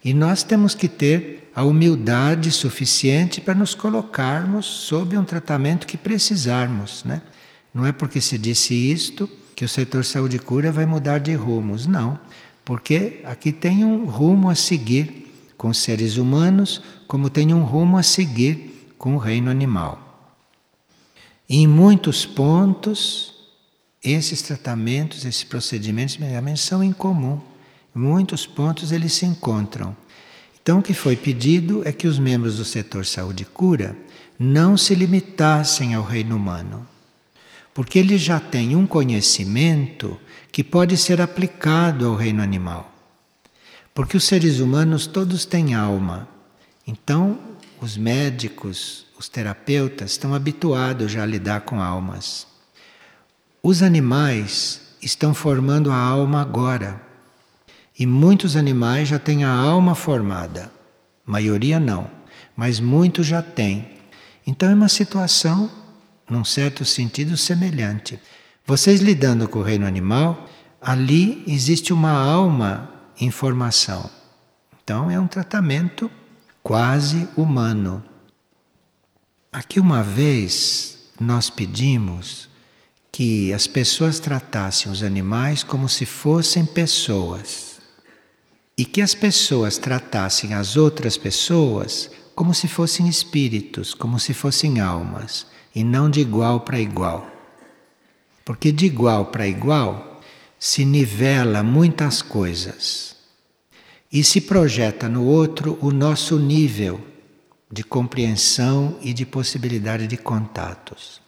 E 0.03 0.13
nós 0.13 0.43
temos 0.43 0.73
que 0.73 0.87
ter 0.87 1.51
a 1.55 1.63
humildade 1.63 2.51
suficiente 2.51 3.39
para 3.39 3.53
nos 3.53 3.75
colocarmos 3.75 4.65
sob 4.65 5.17
um 5.17 5.23
tratamento 5.23 5.85
que 5.85 5.97
precisarmos, 5.97 7.03
né? 7.03 7.21
Não 7.73 7.85
é 7.85 7.91
porque 7.91 8.19
se 8.19 8.37
disse 8.37 8.73
isto 8.73 9.29
que 9.55 9.63
o 9.63 9.69
setor 9.69 10.03
saúde 10.03 10.37
e 10.37 10.39
cura 10.39 10.71
vai 10.71 10.85
mudar 10.85 11.19
de 11.19 11.33
rumos, 11.33 11.85
não. 11.85 12.19
Porque 12.65 13.21
aqui 13.23 13.51
tem 13.51 13.85
um 13.85 14.05
rumo 14.05 14.49
a 14.49 14.55
seguir 14.55 15.53
com 15.57 15.73
seres 15.73 16.17
humanos, 16.17 16.81
como 17.07 17.29
tem 17.29 17.53
um 17.53 17.63
rumo 17.63 17.97
a 17.97 18.03
seguir 18.03 18.93
com 18.97 19.15
o 19.15 19.19
reino 19.19 19.51
animal. 19.51 20.33
Em 21.47 21.67
muitos 21.67 22.25
pontos, 22.25 23.35
esses 24.03 24.41
tratamentos, 24.41 25.25
esses 25.25 25.43
procedimentos, 25.43 26.17
são 26.57 26.83
em 26.83 26.91
comum 26.91 27.39
muitos 27.93 28.45
pontos 28.45 28.91
eles 28.91 29.13
se 29.13 29.25
encontram. 29.25 29.95
Então, 30.61 30.79
o 30.79 30.83
que 30.83 30.93
foi 30.93 31.15
pedido 31.15 31.81
é 31.85 31.91
que 31.91 32.07
os 32.07 32.19
membros 32.19 32.57
do 32.57 32.65
setor 32.65 33.05
saúde 33.05 33.43
e 33.43 33.45
cura 33.45 33.95
não 34.37 34.77
se 34.77 34.95
limitassem 34.95 35.93
ao 35.93 36.03
reino 36.03 36.35
humano, 36.35 36.87
porque 37.73 37.99
eles 37.99 38.21
já 38.21 38.39
têm 38.39 38.75
um 38.75 38.87
conhecimento 38.87 40.19
que 40.51 40.63
pode 40.63 40.97
ser 40.97 41.21
aplicado 41.21 42.07
ao 42.07 42.15
reino 42.15 42.41
animal. 42.41 42.91
Porque 43.93 44.17
os 44.17 44.23
seres 44.23 44.59
humanos 44.59 45.05
todos 45.05 45.45
têm 45.45 45.73
alma. 45.73 46.27
Então, 46.87 47.39
os 47.79 47.97
médicos, 47.97 49.05
os 49.17 49.27
terapeutas 49.27 50.11
estão 50.11 50.33
habituados 50.33 51.11
já 51.11 51.23
a 51.23 51.25
lidar 51.25 51.61
com 51.61 51.81
almas. 51.81 52.47
Os 53.61 53.83
animais 53.83 54.81
estão 55.01 55.33
formando 55.33 55.91
a 55.91 55.95
alma 55.95 56.41
agora. 56.41 57.10
E 58.01 58.05
muitos 58.07 58.55
animais 58.55 59.09
já 59.09 59.19
têm 59.19 59.43
a 59.43 59.53
alma 59.53 59.93
formada, 59.93 60.71
maioria 61.23 61.79
não. 61.79 62.09
mas 62.55 62.79
muitos 62.79 63.27
já 63.27 63.43
têm. 63.43 63.89
Então 64.45 64.67
é 64.71 64.73
uma 64.73 64.89
situação, 64.89 65.69
num 66.27 66.43
certo 66.43 66.83
sentido, 66.83 67.37
semelhante. 67.37 68.19
Vocês 68.65 69.01
lidando 69.01 69.47
com 69.47 69.59
o 69.59 69.61
reino 69.61 69.85
animal, 69.85 70.49
ali 70.81 71.43
existe 71.45 71.93
uma 71.93 72.09
alma 72.09 72.89
em 73.19 73.29
formação. 73.29 74.09
Então 74.83 75.11
é 75.11 75.19
um 75.19 75.27
tratamento 75.27 76.09
quase 76.63 77.29
humano. 77.37 78.03
Aqui 79.51 79.79
uma 79.79 80.01
vez 80.01 80.97
nós 81.19 81.51
pedimos 81.51 82.49
que 83.11 83.53
as 83.53 83.67
pessoas 83.67 84.19
tratassem 84.19 84.91
os 84.91 85.03
animais 85.03 85.61
como 85.61 85.87
se 85.87 86.07
fossem 86.07 86.65
pessoas 86.65 87.70
e 88.81 88.85
que 88.85 88.99
as 88.99 89.13
pessoas 89.13 89.77
tratassem 89.77 90.55
as 90.55 90.75
outras 90.75 91.15
pessoas 91.15 92.09
como 92.33 92.51
se 92.51 92.67
fossem 92.67 93.07
espíritos, 93.07 93.93
como 93.93 94.19
se 94.19 94.33
fossem 94.33 94.79
almas 94.79 95.45
e 95.75 95.83
não 95.83 96.09
de 96.09 96.19
igual 96.19 96.61
para 96.61 96.79
igual. 96.79 97.29
Porque 98.43 98.71
de 98.71 98.87
igual 98.87 99.27
para 99.27 99.47
igual 99.47 100.19
se 100.57 100.83
nivela 100.83 101.61
muitas 101.61 102.23
coisas 102.23 103.15
e 104.11 104.23
se 104.23 104.41
projeta 104.41 105.07
no 105.07 105.25
outro 105.25 105.77
o 105.79 105.91
nosso 105.91 106.39
nível 106.39 106.99
de 107.71 107.83
compreensão 107.83 108.97
e 109.03 109.13
de 109.13 109.27
possibilidade 109.27 110.07
de 110.07 110.17
contatos. 110.17 111.21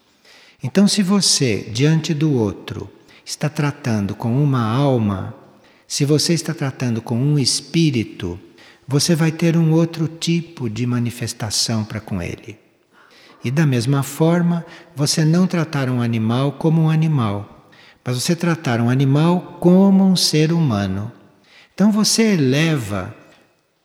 Então, 0.63 0.88
se 0.88 1.04
você, 1.04 1.70
diante 1.72 2.16
do 2.16 2.34
outro, 2.34 2.89
está 3.24 3.48
tratando 3.48 4.16
com 4.16 4.44
uma 4.44 4.63
alma, 4.63 5.42
se 5.93 6.06
você 6.06 6.34
está 6.34 6.56
tratando 6.56 7.03
com 7.03 7.15
um 7.15 7.38
espírito, 7.38 8.39
você 8.88 9.15
vai 9.15 9.32
ter 9.32 9.56
um 9.56 9.73
outro 9.73 10.08
tipo 10.08 10.67
de 10.67 10.88
manifestação 10.88 11.84
para 11.84 11.99
com 11.99 12.19
ele. 12.19 12.58
E 13.43 13.51
da 13.51 13.63
mesma 13.63 14.01
forma, 14.01 14.65
você 14.95 15.23
não 15.23 15.45
tratar 15.45 15.91
um 15.91 16.01
animal 16.01 16.53
como 16.53 16.82
um 16.82 16.89
animal, 16.89 17.69
mas 18.03 18.19
você 18.19 18.36
tratar 18.36 18.82
um 18.82 18.89
animal 18.89 19.60
como 19.60 20.03
um 20.03 20.15
ser 20.15 20.51
humano. 20.51 21.12
Então 21.75 21.91
você 21.91 22.34
eleva 22.34 23.15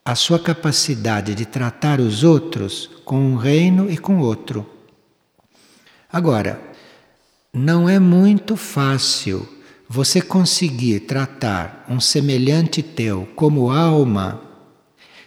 a 0.03 0.15
sua 0.15 0.39
capacidade 0.39 1.35
de 1.35 1.45
tratar 1.45 2.01
os 2.01 2.25
outros 2.25 2.89
com 3.05 3.21
um 3.21 3.37
reino 3.37 3.91
e 3.91 3.99
com 3.99 4.19
outro. 4.19 4.67
Agora, 6.11 6.59
não 7.53 7.87
é 7.87 7.99
muito 7.99 8.57
fácil 8.57 9.47
você 9.89 10.21
conseguir 10.21 11.01
tratar 11.01 11.87
um 11.89 11.99
semelhante 11.99 12.83
teu 12.83 13.27
como 13.35 13.71
alma 13.71 14.43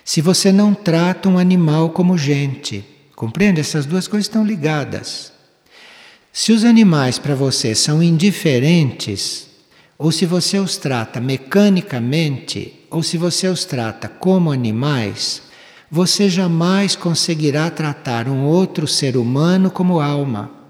se 0.03 0.21
você 0.21 0.51
não 0.51 0.73
trata 0.73 1.29
um 1.29 1.37
animal 1.37 1.89
como 1.91 2.17
gente. 2.17 2.83
Compreende? 3.15 3.59
Essas 3.59 3.85
duas 3.85 4.07
coisas 4.07 4.25
estão 4.25 4.45
ligadas. 4.45 5.31
Se 6.33 6.51
os 6.51 6.63
animais 6.63 7.17
para 7.19 7.35
você 7.35 7.73
são 7.73 8.01
indiferentes, 8.01 9.47
ou 9.97 10.11
se 10.11 10.25
você 10.25 10.59
os 10.59 10.77
trata 10.77 11.19
mecanicamente, 11.19 12.85
ou 12.89 13.03
se 13.03 13.17
você 13.17 13.47
os 13.47 13.65
trata 13.65 14.07
como 14.07 14.51
animais, 14.51 15.43
você 15.89 16.29
jamais 16.29 16.95
conseguirá 16.95 17.69
tratar 17.69 18.27
um 18.27 18.45
outro 18.45 18.87
ser 18.87 19.17
humano 19.17 19.69
como 19.69 19.99
alma. 19.99 20.60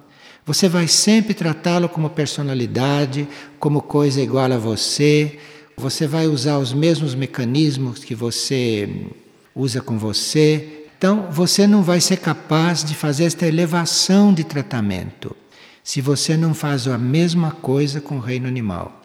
Você 0.52 0.68
vai 0.68 0.86
sempre 0.86 1.34
tratá-lo 1.34 1.88
como 1.88 2.10
personalidade, 2.10 3.26
como 3.58 3.82
coisa 3.82 4.20
igual 4.20 4.52
a 4.52 4.58
você. 4.58 5.40
Você 5.78 6.06
vai 6.06 6.28
usar 6.28 6.58
os 6.58 6.74
mesmos 6.74 7.16
mecanismos 7.16 8.04
que 8.04 8.14
você 8.14 9.08
usa 9.56 9.80
com 9.80 9.98
você. 9.98 10.88
Então, 10.98 11.30
você 11.32 11.66
não 11.66 11.82
vai 11.82 12.02
ser 12.02 12.18
capaz 12.18 12.84
de 12.84 12.94
fazer 12.96 13.24
esta 13.24 13.48
elevação 13.48 14.34
de 14.34 14.44
tratamento 14.44 15.34
se 15.86 16.02
você 16.02 16.36
não 16.36 16.54
faz 16.54 16.86
a 16.86 16.98
mesma 16.98 17.52
coisa 17.52 18.02
com 18.02 18.18
o 18.18 18.22
reino 18.22 18.46
animal. 18.46 19.02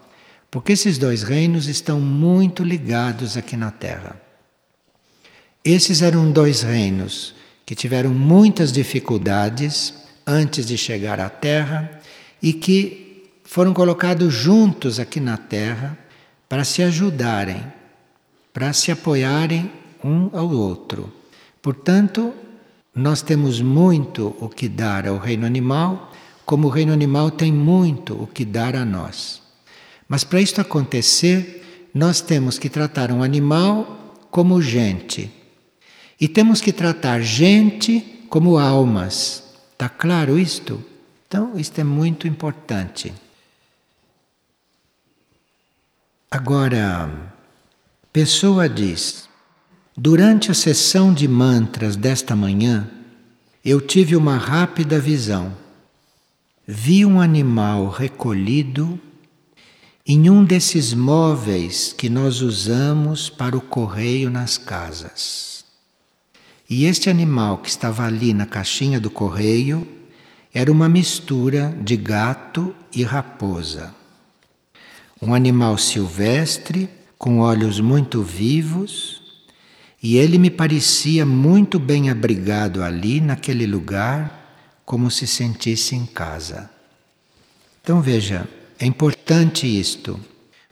Porque 0.51 0.73
esses 0.73 0.97
dois 0.97 1.23
reinos 1.23 1.69
estão 1.69 2.01
muito 2.01 2.61
ligados 2.61 3.37
aqui 3.37 3.55
na 3.55 3.71
Terra. 3.71 4.21
Esses 5.63 6.01
eram 6.01 6.29
dois 6.29 6.61
reinos 6.61 7.33
que 7.65 7.73
tiveram 7.73 8.09
muitas 8.09 8.69
dificuldades 8.69 10.06
antes 10.27 10.65
de 10.65 10.77
chegar 10.77 11.19
à 11.21 11.29
Terra 11.29 12.01
e 12.43 12.51
que 12.51 13.29
foram 13.45 13.73
colocados 13.73 14.33
juntos 14.33 14.99
aqui 14.99 15.21
na 15.21 15.37
Terra 15.37 15.97
para 16.49 16.65
se 16.65 16.83
ajudarem, 16.83 17.63
para 18.51 18.73
se 18.73 18.91
apoiarem 18.91 19.71
um 20.03 20.29
ao 20.37 20.49
outro. 20.49 21.11
Portanto, 21.61 22.33
nós 22.93 23.21
temos 23.21 23.61
muito 23.61 24.35
o 24.39 24.49
que 24.49 24.67
dar 24.67 25.07
ao 25.07 25.17
reino 25.17 25.45
animal, 25.45 26.11
como 26.45 26.67
o 26.67 26.69
reino 26.69 26.91
animal 26.91 27.31
tem 27.31 27.51
muito 27.51 28.21
o 28.21 28.27
que 28.27 28.43
dar 28.43 28.75
a 28.75 28.83
nós. 28.83 29.41
Mas 30.07 30.23
para 30.23 30.41
isto 30.41 30.59
acontecer, 30.59 31.89
nós 31.93 32.21
temos 32.21 32.57
que 32.57 32.69
tratar 32.69 33.11
um 33.11 33.23
animal 33.23 34.15
como 34.29 34.61
gente. 34.61 35.31
E 36.19 36.27
temos 36.27 36.61
que 36.61 36.71
tratar 36.73 37.21
gente 37.21 38.25
como 38.29 38.57
almas. 38.57 39.43
Está 39.77 39.87
claro 39.87 40.39
isto? 40.39 40.83
Então, 41.27 41.55
isto 41.55 41.79
é 41.79 41.83
muito 41.83 42.27
importante. 42.27 43.13
Agora, 46.31 47.07
pessoa 48.11 48.67
diz: 48.67 49.29
durante 49.95 50.49
a 50.49 50.55
sessão 50.55 51.13
de 51.13 51.27
mantras 51.27 51.95
desta 51.95 52.35
manhã, 52.35 52.89
eu 53.63 53.79
tive 53.79 54.15
uma 54.15 54.35
rápida 54.35 54.99
visão. 54.99 55.55
Vi 56.65 57.05
um 57.05 57.21
animal 57.21 57.87
recolhido 57.87 58.99
em 60.07 60.27
um 60.27 60.43
desses 60.43 60.91
móveis 60.91 61.93
que 61.95 62.09
nós 62.09 62.41
usamos 62.41 63.29
para 63.29 63.55
o 63.55 63.61
correio 63.61 64.31
nas 64.31 64.57
casas. 64.57 65.56
E 66.69 66.85
este 66.85 67.09
animal 67.09 67.59
que 67.59 67.69
estava 67.69 68.05
ali 68.05 68.33
na 68.33 68.45
caixinha 68.45 68.99
do 68.99 69.09
correio 69.09 69.87
era 70.53 70.71
uma 70.71 70.89
mistura 70.89 71.73
de 71.81 71.95
gato 71.95 72.75
e 72.93 73.03
raposa. 73.03 73.95
Um 75.21 75.33
animal 75.33 75.77
silvestre 75.77 76.89
com 77.17 77.39
olhos 77.39 77.79
muito 77.79 78.21
vivos, 78.21 79.21
e 80.01 80.17
ele 80.17 80.37
me 80.37 80.49
parecia 80.49 81.25
muito 81.25 81.79
bem 81.79 82.09
abrigado 82.09 82.83
ali 82.83 83.19
naquele 83.19 83.65
lugar, 83.65 84.55
como 84.85 85.09
se 85.09 85.25
sentisse 85.25 85.95
em 85.95 86.05
casa. 86.05 86.69
Então 87.81 88.01
veja, 88.01 88.47
é 88.77 88.85
importante 88.85 89.65
isto, 89.65 90.19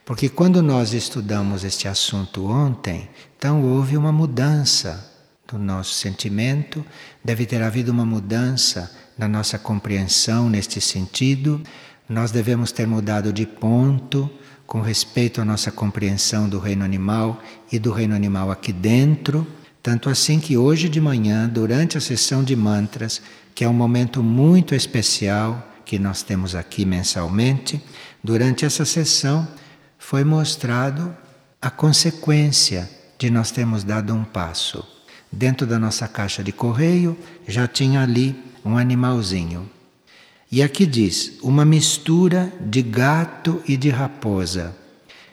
porque 0.05 0.29
quando 0.29 0.61
nós 0.61 0.93
estudamos 0.93 1.63
este 1.63 1.87
assunto 1.87 2.45
ontem, 2.45 3.09
então 3.37 3.63
houve 3.63 3.97
uma 3.97 4.11
mudança 4.11 5.14
do 5.47 5.57
nosso 5.57 5.93
sentimento, 5.93 6.85
deve 7.23 7.45
ter 7.45 7.61
havido 7.61 7.91
uma 7.91 8.05
mudança 8.05 8.91
na 9.17 9.27
nossa 9.27 9.57
compreensão 9.57 10.49
neste 10.49 10.81
sentido. 10.81 11.61
Nós 12.09 12.31
devemos 12.31 12.71
ter 12.71 12.87
mudado 12.87 13.31
de 13.31 13.45
ponto 13.45 14.29
com 14.65 14.81
respeito 14.81 15.41
à 15.41 15.45
nossa 15.45 15.71
compreensão 15.71 16.49
do 16.49 16.59
reino 16.59 16.83
animal 16.83 17.41
e 17.71 17.77
do 17.77 17.91
reino 17.91 18.15
animal 18.15 18.51
aqui 18.51 18.73
dentro. 18.73 19.45
Tanto 19.81 20.09
assim 20.09 20.39
que 20.39 20.57
hoje 20.57 20.89
de 20.89 20.99
manhã, 20.99 21.47
durante 21.47 21.97
a 21.97 22.01
sessão 22.01 22.43
de 22.43 22.55
mantras, 22.55 23.21
que 23.53 23.63
é 23.63 23.69
um 23.69 23.73
momento 23.73 24.23
muito 24.23 24.73
especial, 24.73 25.71
que 25.85 25.99
nós 25.99 26.23
temos 26.23 26.55
aqui 26.55 26.83
mensalmente, 26.83 27.81
durante 28.23 28.65
essa 28.65 28.83
sessão 28.83 29.47
foi 29.99 30.23
mostrado 30.23 31.15
a 31.61 31.69
consequência 31.69 32.89
de 33.17 33.29
nós 33.29 33.51
termos 33.51 33.83
dado 33.83 34.13
um 34.13 34.23
passo. 34.23 34.94
Dentro 35.35 35.67
da 35.67 35.77
nossa 35.77 36.07
caixa 36.07 36.41
de 36.41 36.53
correio 36.53 37.17
já 37.45 37.67
tinha 37.67 38.01
ali 38.01 38.41
um 38.63 38.77
animalzinho. 38.77 39.69
E 40.49 40.63
aqui 40.63 40.85
diz: 40.85 41.33
uma 41.43 41.65
mistura 41.65 42.53
de 42.61 42.81
gato 42.81 43.61
e 43.67 43.75
de 43.75 43.89
raposa. 43.89 44.73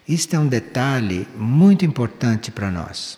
Isto 0.08 0.34
é 0.34 0.38
um 0.40 0.48
detalhe 0.48 1.28
muito 1.36 1.84
importante 1.84 2.50
para 2.50 2.68
nós. 2.68 3.16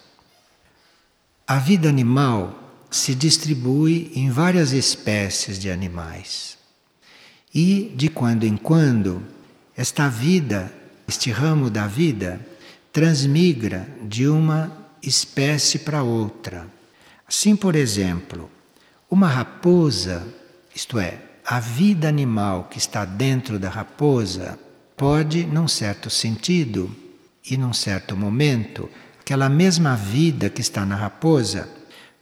A 1.46 1.56
vida 1.56 1.88
animal 1.88 2.84
se 2.90 3.14
distribui 3.14 4.12
em 4.14 4.28
várias 4.28 4.72
espécies 4.72 5.58
de 5.58 5.70
animais. 5.70 6.58
E 7.54 7.94
de 7.96 8.10
quando 8.10 8.44
em 8.44 8.58
quando, 8.58 9.22
esta 9.74 10.06
vida, 10.06 10.70
este 11.08 11.30
ramo 11.30 11.70
da 11.70 11.86
vida, 11.86 12.46
transmigra 12.92 13.88
de 14.02 14.28
uma 14.28 14.70
espécie 15.02 15.78
para 15.78 16.02
outra. 16.02 16.73
Assim, 17.36 17.56
por 17.56 17.74
exemplo, 17.74 18.48
uma 19.10 19.26
raposa, 19.26 20.24
isto 20.72 21.00
é, 21.00 21.18
a 21.44 21.58
vida 21.58 22.08
animal 22.08 22.68
que 22.70 22.78
está 22.78 23.04
dentro 23.04 23.58
da 23.58 23.68
raposa, 23.68 24.56
pode, 24.96 25.44
num 25.44 25.66
certo 25.66 26.08
sentido 26.08 26.94
e 27.44 27.56
num 27.56 27.72
certo 27.72 28.16
momento, 28.16 28.88
aquela 29.20 29.48
mesma 29.48 29.96
vida 29.96 30.48
que 30.48 30.60
está 30.60 30.86
na 30.86 30.94
raposa, 30.94 31.68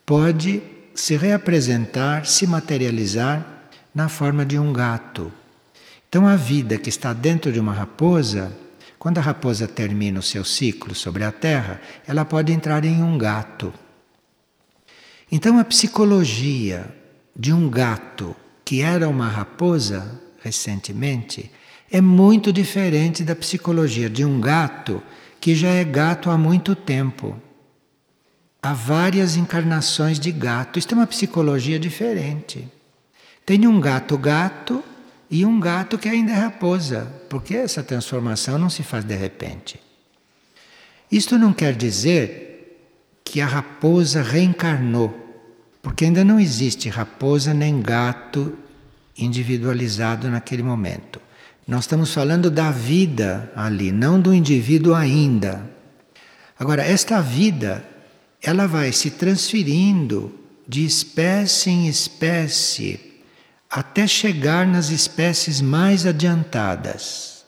pode 0.07 0.63
se 0.95 1.15
reapresentar, 1.15 2.25
se 2.25 2.47
materializar 2.47 3.69
na 3.95 4.09
forma 4.09 4.47
de 4.47 4.59
um 4.59 4.73
gato. 4.73 5.31
Então, 6.09 6.27
a 6.27 6.37
vida 6.37 6.79
que 6.79 6.89
está 6.89 7.13
dentro 7.13 7.53
de 7.53 7.61
uma 7.61 7.75
raposa, 7.75 8.51
quando 8.99 9.19
a 9.19 9.23
raposa 9.23 9.69
termina 9.69 10.21
o 10.21 10.23
seu 10.23 10.43
ciclo 10.43 10.95
sobre 10.95 11.23
a 11.23 11.31
Terra, 11.31 11.83
ela 12.09 12.25
pode 12.25 12.51
entrar 12.51 12.83
em 12.87 13.03
um 13.03 13.19
gato. 13.19 13.75
Então, 15.35 15.59
a 15.59 15.65
psicologia 15.65 16.95
de 17.35 17.55
um 17.55 17.71
gato 17.71 18.37
que 18.63 18.83
era 18.83 19.09
uma 19.09 19.29
raposa 19.29 20.21
recentemente 20.43 21.51
é 21.91 22.03
muito 22.03 22.53
diferente 22.53 23.25
da 23.25 23.35
psicologia 23.35 24.11
de 24.11 24.27
um 24.27 24.39
gato 24.39 25.03
que 25.41 25.55
já 25.55 25.71
é 25.71 25.85
gato 25.85 26.29
há 26.29 26.37
muito 26.37 26.77
tempo. 26.77 27.41
Há 28.63 28.75
várias 28.75 29.35
encarnações 29.35 30.21
de 30.21 30.31
gato. 30.31 30.79
Isto 30.79 30.95
é 30.95 30.99
uma 30.99 31.07
psicologia 31.07 31.79
diferente. 31.79 32.69
Tem 33.47 33.67
um 33.67 33.81
gato 33.81 34.19
gato 34.19 34.85
e 35.31 35.47
um 35.47 35.59
gato 35.59 35.97
que 35.97 36.11
ainda 36.11 36.33
é 36.33 36.37
raposa, 36.37 37.11
porque 37.31 37.57
essa 37.57 37.83
transformação 37.83 38.59
não 38.59 38.69
se 38.69 38.83
faz 38.83 39.03
de 39.03 39.17
repente. 39.17 39.81
Isto 41.11 41.39
não 41.39 41.55
quer 41.55 41.75
dizer 41.75 42.53
que 43.25 43.41
a 43.41 43.47
raposa 43.47 44.23
reencarnou, 44.23 45.22
porque 45.83 46.05
ainda 46.05 46.25
não 46.25 46.39
existe 46.39 46.89
raposa 46.89 47.53
nem 47.53 47.83
gato 47.83 48.57
individualizado 49.19 50.31
naquele 50.31 50.63
momento. 50.63 51.21
Nós 51.67 51.85
estamos 51.85 52.15
falando 52.15 52.51
da 52.51 52.71
vida 52.71 53.53
ali, 53.55 53.91
não 53.93 54.21
do 54.21 54.33
indivíduo 54.33 54.95
ainda. 54.95 55.69
Agora, 56.59 56.83
esta 56.83 57.21
vida, 57.21 57.85
ela 58.41 58.67
vai 58.67 58.93
se 58.93 59.11
transferindo 59.11 60.33
de 60.67 60.85
espécie 60.85 61.71
em 61.71 61.89
espécie 61.89 63.13
até 63.69 64.07
chegar 64.07 64.67
nas 64.67 64.91
espécies 64.91 65.61
mais 65.61 66.07
adiantadas. 66.07 67.45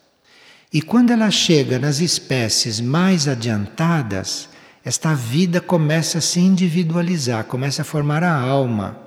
E 0.73 0.83
quando 0.83 1.13
ela 1.13 1.31
chega 1.31 1.79
nas 1.79 2.01
espécies 2.01 2.81
mais 2.81 3.29
adiantadas, 3.29 4.49
esta 4.85 5.15
vida 5.15 5.61
começa 5.61 6.19
a 6.19 6.21
se 6.21 6.41
individualizar, 6.41 7.45
começa 7.45 7.83
a 7.83 7.85
formar 7.85 8.23
a 8.23 8.35
alma. 8.35 8.99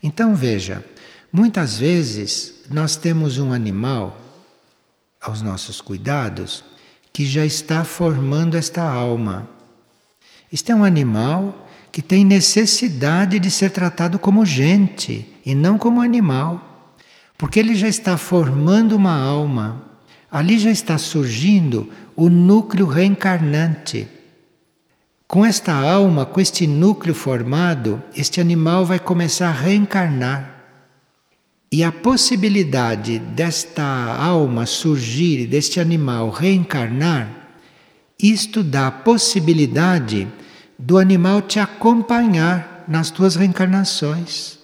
Então 0.00 0.36
veja, 0.36 0.84
muitas 1.32 1.78
vezes 1.78 2.62
nós 2.70 2.94
temos 2.94 3.38
um 3.38 3.52
animal 3.52 4.16
aos 5.20 5.42
nossos 5.42 5.80
cuidados 5.80 6.62
que 7.12 7.26
já 7.26 7.44
está 7.44 7.82
formando 7.82 8.56
esta 8.56 8.82
alma. 8.82 9.48
Este 10.52 10.70
é 10.70 10.74
um 10.74 10.84
animal 10.84 11.66
que 11.90 12.00
tem 12.00 12.24
necessidade 12.24 13.40
de 13.40 13.50
ser 13.50 13.70
tratado 13.70 14.18
como 14.18 14.46
gente 14.46 15.26
e 15.44 15.54
não 15.54 15.76
como 15.76 16.00
animal, 16.00 16.94
porque 17.36 17.58
ele 17.58 17.74
já 17.74 17.88
está 17.88 18.16
formando 18.16 18.94
uma 18.94 19.18
alma, 19.18 19.82
ali 20.30 20.58
já 20.58 20.70
está 20.70 20.98
surgindo 20.98 21.90
o 22.14 22.28
núcleo 22.28 22.86
reencarnante. 22.86 24.06
Com 25.28 25.44
esta 25.44 25.72
alma, 25.72 26.24
com 26.24 26.40
este 26.40 26.68
núcleo 26.68 27.14
formado, 27.14 28.00
este 28.14 28.40
animal 28.40 28.86
vai 28.86 29.00
começar 29.00 29.48
a 29.48 29.52
reencarnar. 29.52 30.54
E 31.70 31.82
a 31.82 31.90
possibilidade 31.90 33.18
desta 33.18 33.82
alma 33.82 34.66
surgir, 34.66 35.48
deste 35.48 35.80
animal 35.80 36.30
reencarnar, 36.30 37.28
isto 38.22 38.62
dá 38.62 38.86
a 38.86 38.92
possibilidade 38.92 40.28
do 40.78 40.96
animal 40.96 41.42
te 41.42 41.58
acompanhar 41.58 42.84
nas 42.86 43.10
tuas 43.10 43.34
reencarnações. 43.34 44.60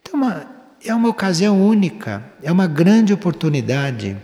Então, 0.00 0.14
uma, 0.14 0.46
é 0.84 0.94
uma 0.94 1.08
ocasião 1.08 1.60
única, 1.60 2.24
é 2.40 2.52
uma 2.52 2.68
grande 2.68 3.12
oportunidade. 3.12 4.16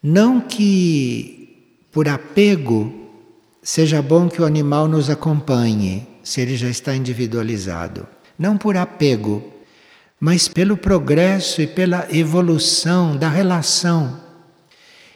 Não 0.00 0.40
que 0.40 1.88
por 1.90 2.08
apego 2.08 3.03
seja 3.64 4.02
bom 4.02 4.28
que 4.28 4.42
o 4.42 4.44
animal 4.44 4.86
nos 4.86 5.08
acompanhe, 5.08 6.06
se 6.22 6.42
ele 6.42 6.54
já 6.54 6.68
está 6.68 6.94
individualizado. 6.94 8.06
Não 8.38 8.58
por 8.58 8.76
apego, 8.76 9.42
mas 10.20 10.46
pelo 10.46 10.76
progresso 10.76 11.62
e 11.62 11.66
pela 11.66 12.06
evolução 12.14 13.16
da 13.16 13.28
relação. 13.28 14.20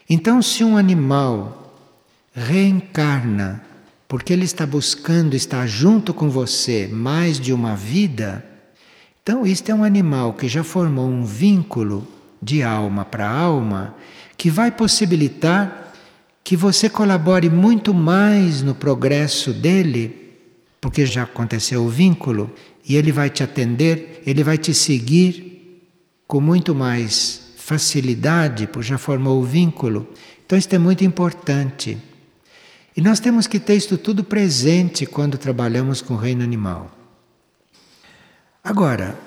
Então, 0.09 0.40
se 0.40 0.64
um 0.64 0.78
animal 0.78 1.74
reencarna 2.34 3.62
porque 4.09 4.32
ele 4.32 4.44
está 4.44 4.64
buscando 4.64 5.36
estar 5.36 5.66
junto 5.66 6.14
com 6.14 6.30
você 6.30 6.88
mais 6.90 7.38
de 7.38 7.53
uma 7.53 7.76
vida, 7.76 8.42
então 9.22 9.44
isto 9.44 9.70
é 9.70 9.74
um 9.74 9.84
animal 9.84 10.32
que 10.32 10.49
já 10.49 10.64
formou 10.64 11.07
um 11.07 11.22
vínculo 11.22 12.09
de 12.40 12.62
alma 12.62 13.05
para 13.05 13.28
alma 13.28 13.94
que 14.38 14.49
vai 14.49 14.70
possibilitar 14.70 15.88
que 16.49 16.57
você 16.57 16.88
colabore 16.88 17.51
muito 17.51 17.92
mais 17.92 18.62
no 18.62 18.74
progresso 18.74 19.53
dele, 19.53 20.34
porque 20.80 21.05
já 21.05 21.24
aconteceu 21.24 21.84
o 21.84 21.90
vínculo 21.90 22.51
e 22.88 22.96
ele 22.96 23.12
vai 23.12 23.28
te 23.28 23.42
atender, 23.42 24.22
ele 24.24 24.42
vai 24.42 24.57
te 24.57 24.72
seguir 24.72 25.84
com 26.26 26.40
muito 26.40 26.74
mais 26.74 27.53
facilidade, 27.59 28.66
porque 28.66 28.88
já 28.88 28.96
formou 28.96 29.38
o 29.38 29.44
vínculo. 29.44 30.09
Então, 30.46 30.59
isso 30.59 30.74
é 30.74 30.78
muito 30.78 31.05
importante. 31.05 31.99
E 32.96 33.03
nós 33.03 33.20
temos 33.20 33.46
que 33.46 33.61
ter 33.61 33.74
isso 33.74 33.99
tudo 33.99 34.24
presente 34.24 35.05
quando 35.05 35.36
trabalhamos 35.36 36.01
com 36.01 36.14
o 36.14 36.16
reino 36.16 36.42
animal. 36.42 36.90
Agora, 38.64 39.20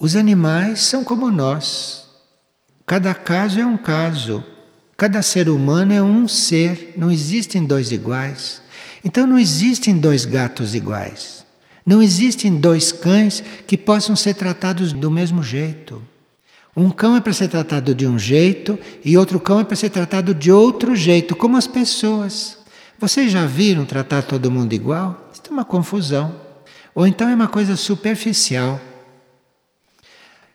os 0.00 0.16
animais 0.16 0.80
são 0.80 1.04
como 1.04 1.30
nós. 1.30 2.08
Cada 2.84 3.14
caso 3.14 3.60
é 3.60 3.64
um 3.64 3.76
caso. 3.76 4.44
Cada 5.00 5.22
ser 5.22 5.48
humano 5.48 5.94
é 5.94 6.02
um 6.02 6.28
ser. 6.28 6.92
Não 6.94 7.10
existem 7.10 7.64
dois 7.64 7.90
iguais. 7.90 8.60
Então 9.02 9.26
não 9.26 9.38
existem 9.38 9.96
dois 9.96 10.26
gatos 10.26 10.74
iguais. 10.74 11.42
Não 11.86 12.02
existem 12.02 12.54
dois 12.54 12.92
cães 12.92 13.42
que 13.66 13.78
possam 13.78 14.14
ser 14.14 14.34
tratados 14.34 14.92
do 14.92 15.10
mesmo 15.10 15.42
jeito. 15.42 16.02
Um 16.76 16.90
cão 16.90 17.16
é 17.16 17.20
para 17.22 17.32
ser 17.32 17.48
tratado 17.48 17.94
de 17.94 18.06
um 18.06 18.18
jeito 18.18 18.78
e 19.02 19.16
outro 19.16 19.40
cão 19.40 19.60
é 19.60 19.64
para 19.64 19.74
ser 19.74 19.88
tratado 19.88 20.34
de 20.34 20.52
outro 20.52 20.94
jeito, 20.94 21.34
como 21.34 21.56
as 21.56 21.66
pessoas. 21.66 22.58
Vocês 22.98 23.32
já 23.32 23.46
viram 23.46 23.86
tratar 23.86 24.20
todo 24.20 24.50
mundo 24.50 24.74
igual? 24.74 25.30
Isso 25.32 25.40
é 25.48 25.50
uma 25.50 25.64
confusão. 25.64 26.34
Ou 26.94 27.06
então 27.06 27.26
é 27.26 27.34
uma 27.34 27.48
coisa 27.48 27.74
superficial. 27.74 28.78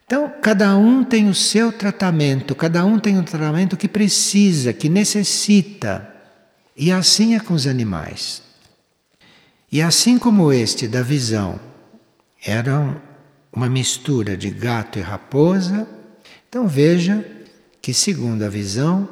Então, 0.05 0.31
cada 0.39 0.77
um 0.77 1.03
tem 1.03 1.27
o 1.27 1.33
seu 1.33 1.71
tratamento, 1.71 2.53
cada 2.53 2.85
um 2.85 2.99
tem 2.99 3.17
o 3.17 3.23
tratamento 3.23 3.75
que 3.75 3.87
precisa, 3.87 4.71
que 4.71 4.87
necessita. 4.87 6.07
E 6.77 6.91
assim 6.91 7.35
é 7.35 7.39
com 7.39 7.55
os 7.55 7.65
animais. 7.65 8.43
E 9.71 9.81
assim 9.81 10.19
como 10.19 10.53
este 10.53 10.87
da 10.87 11.01
visão 11.01 11.59
era 12.45 13.01
uma 13.51 13.67
mistura 13.67 14.37
de 14.37 14.51
gato 14.51 14.99
e 14.99 15.01
raposa, 15.01 15.87
então 16.47 16.67
veja 16.67 17.25
que, 17.81 17.93
segundo 17.93 18.43
a 18.43 18.49
visão, 18.49 19.09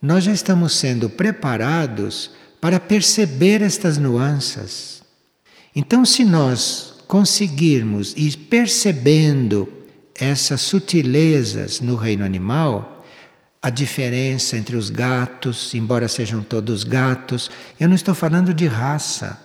nós 0.00 0.24
já 0.24 0.32
estamos 0.32 0.74
sendo 0.74 1.08
preparados 1.08 2.32
para 2.60 2.78
perceber 2.78 3.62
estas 3.62 3.96
nuances. 3.96 5.02
Então, 5.74 6.04
se 6.04 6.22
nós 6.22 7.02
conseguirmos 7.08 8.12
ir 8.16 8.36
percebendo 8.36 9.66
essas 10.14 10.60
sutilezas 10.60 11.80
no 11.80 11.96
reino 11.96 12.24
animal, 12.24 13.04
a 13.60 13.70
diferença 13.70 14.56
entre 14.56 14.76
os 14.76 14.90
gatos, 14.90 15.74
embora 15.74 16.06
sejam 16.06 16.42
todos 16.42 16.84
gatos, 16.84 17.50
eu 17.80 17.88
não 17.88 17.94
estou 17.94 18.14
falando 18.14 18.54
de 18.54 18.66
raça, 18.66 19.40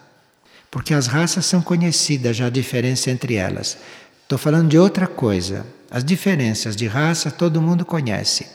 porque 0.70 0.94
as 0.94 1.08
raças 1.08 1.46
são 1.46 1.62
conhecidas 1.62 2.36
já 2.36 2.48
a 2.48 2.52
diferença 2.52 3.10
entre 3.10 3.36
elas. 3.36 3.78
Estou 4.24 4.38
falando 4.38 4.70
de 4.70 4.78
outra 4.78 5.08
coisa. 5.08 5.66
As 5.90 6.04
diferenças 6.04 6.76
de 6.76 6.86
raça 6.86 7.32
todo 7.32 7.62
mundo 7.62 7.84
conhece. 7.84 8.46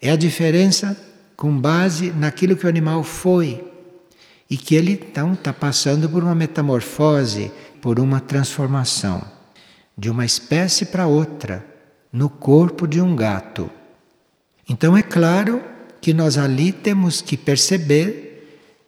É 0.00 0.10
a 0.10 0.16
diferença 0.16 0.96
com 1.36 1.58
base 1.58 2.12
naquilo 2.12 2.54
que 2.54 2.64
o 2.64 2.68
animal 2.68 3.02
foi 3.02 3.64
e 4.48 4.56
que 4.56 4.76
ele 4.76 4.92
então 4.92 5.32
está 5.32 5.52
passando 5.52 6.08
por 6.08 6.22
uma 6.22 6.34
metamorfose, 6.34 7.50
por 7.80 7.98
uma 7.98 8.20
transformação 8.20 9.35
de 9.96 10.10
uma 10.10 10.24
espécie 10.24 10.86
para 10.86 11.06
outra 11.06 11.64
no 12.12 12.28
corpo 12.28 12.86
de 12.86 13.00
um 13.00 13.16
gato. 13.16 13.70
Então 14.68 14.96
é 14.96 15.02
claro 15.02 15.62
que 16.00 16.12
nós 16.12 16.36
ali 16.36 16.72
temos 16.72 17.20
que 17.20 17.36
perceber 17.36 18.26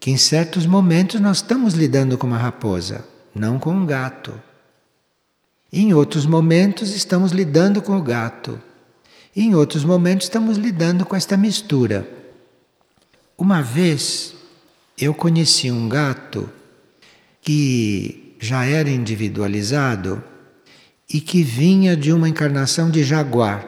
que 0.00 0.10
em 0.10 0.16
certos 0.16 0.66
momentos 0.66 1.20
nós 1.20 1.38
estamos 1.38 1.74
lidando 1.74 2.16
com 2.18 2.26
uma 2.26 2.38
raposa, 2.38 3.04
não 3.34 3.58
com 3.58 3.70
um 3.70 3.86
gato. 3.86 4.40
Em 5.72 5.92
outros 5.92 6.26
momentos 6.26 6.94
estamos 6.94 7.32
lidando 7.32 7.82
com 7.82 7.96
o 7.96 8.02
gato. 8.02 8.60
Em 9.34 9.54
outros 9.54 9.84
momentos 9.84 10.26
estamos 10.26 10.56
lidando 10.56 11.04
com 11.04 11.16
esta 11.16 11.36
mistura. 11.36 12.08
Uma 13.36 13.62
vez 13.62 14.34
eu 14.96 15.14
conheci 15.14 15.70
um 15.70 15.88
gato 15.88 16.50
que 17.40 18.34
já 18.40 18.64
era 18.64 18.90
individualizado 18.90 20.22
e 21.12 21.20
que 21.20 21.42
vinha 21.42 21.96
de 21.96 22.12
uma 22.12 22.28
encarnação 22.28 22.90
de 22.90 23.02
jaguar. 23.02 23.66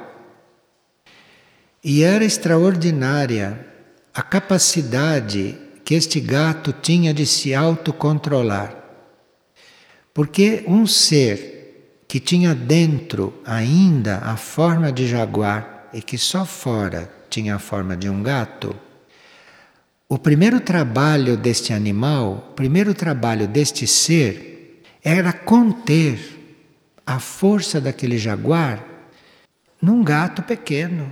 E 1.83 2.03
era 2.03 2.25
extraordinária 2.25 3.67
a 4.13 4.23
capacidade 4.23 5.57
que 5.85 5.95
este 5.95 6.21
gato 6.21 6.73
tinha 6.73 7.15
de 7.15 7.25
se 7.25 7.55
autocontrolar. 7.55 8.77
Porque 10.13 10.63
um 10.67 10.87
ser 10.87 12.03
que 12.07 12.21
tinha 12.21 12.55
dentro 12.55 13.41
ainda 13.47 14.19
a 14.19 14.37
forma 14.37 14.93
de 14.93 15.07
jaguar 15.07 15.89
e 15.93 16.03
que 16.03 16.19
só 16.19 16.45
fora 16.45 17.11
tinha 17.31 17.55
a 17.55 17.59
forma 17.59 17.97
de 17.97 18.11
um 18.11 18.23
gato, 18.23 18.77
o 20.09 20.19
primeiro 20.19 20.61
trabalho 20.61 21.37
deste 21.37 21.73
animal, 21.73 22.49
o 22.51 22.55
primeiro 22.55 22.93
trabalho 22.93 23.47
deste 23.47 23.87
ser, 23.87 24.83
era 25.03 25.33
conter 25.33 26.40
a 27.11 27.19
força 27.19 27.81
daquele 27.81 28.17
jaguar 28.17 28.85
num 29.83 30.05
gato 30.05 30.43
pequeno. 30.43 31.11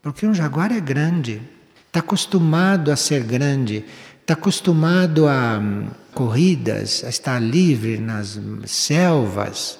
Porque 0.00 0.26
um 0.26 0.32
jaguar 0.32 0.72
é 0.72 0.80
grande, 0.80 1.42
está 1.88 2.00
acostumado 2.00 2.90
a 2.90 2.96
ser 2.96 3.22
grande, 3.22 3.84
está 4.22 4.32
acostumado 4.32 5.28
a 5.28 5.58
hum, 5.58 5.88
corridas, 6.14 7.04
a 7.04 7.10
estar 7.10 7.38
livre 7.38 7.98
nas 7.98 8.40
selvas, 8.64 9.78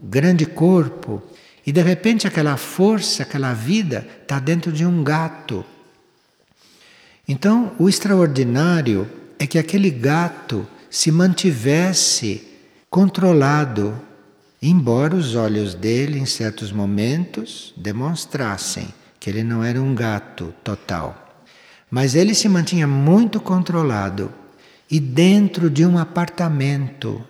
grande 0.00 0.46
corpo, 0.46 1.20
e 1.66 1.72
de 1.72 1.82
repente 1.82 2.28
aquela 2.28 2.56
força, 2.56 3.24
aquela 3.24 3.54
vida 3.54 4.06
está 4.22 4.38
dentro 4.38 4.70
de 4.70 4.86
um 4.86 5.02
gato. 5.02 5.64
Então, 7.26 7.72
o 7.80 7.88
extraordinário 7.88 9.10
é 9.40 9.46
que 9.46 9.58
aquele 9.58 9.90
gato 9.90 10.64
se 10.88 11.10
mantivesse 11.10 12.46
controlado, 12.88 14.06
embora 14.60 15.14
os 15.14 15.34
olhos 15.34 15.74
dele, 15.74 16.18
em 16.18 16.26
certos 16.26 16.72
momentos, 16.72 17.72
demonstrassem 17.76 18.88
que 19.20 19.30
ele 19.30 19.42
não 19.42 19.62
era 19.62 19.80
um 19.80 19.94
gato 19.94 20.54
total. 20.62 21.44
Mas 21.90 22.14
ele 22.14 22.34
se 22.34 22.48
mantinha 22.48 22.86
muito 22.86 23.40
controlado 23.40 24.32
e 24.90 25.00
dentro 25.00 25.70
de 25.70 25.84
um 25.84 25.98
apartamento. 25.98 27.24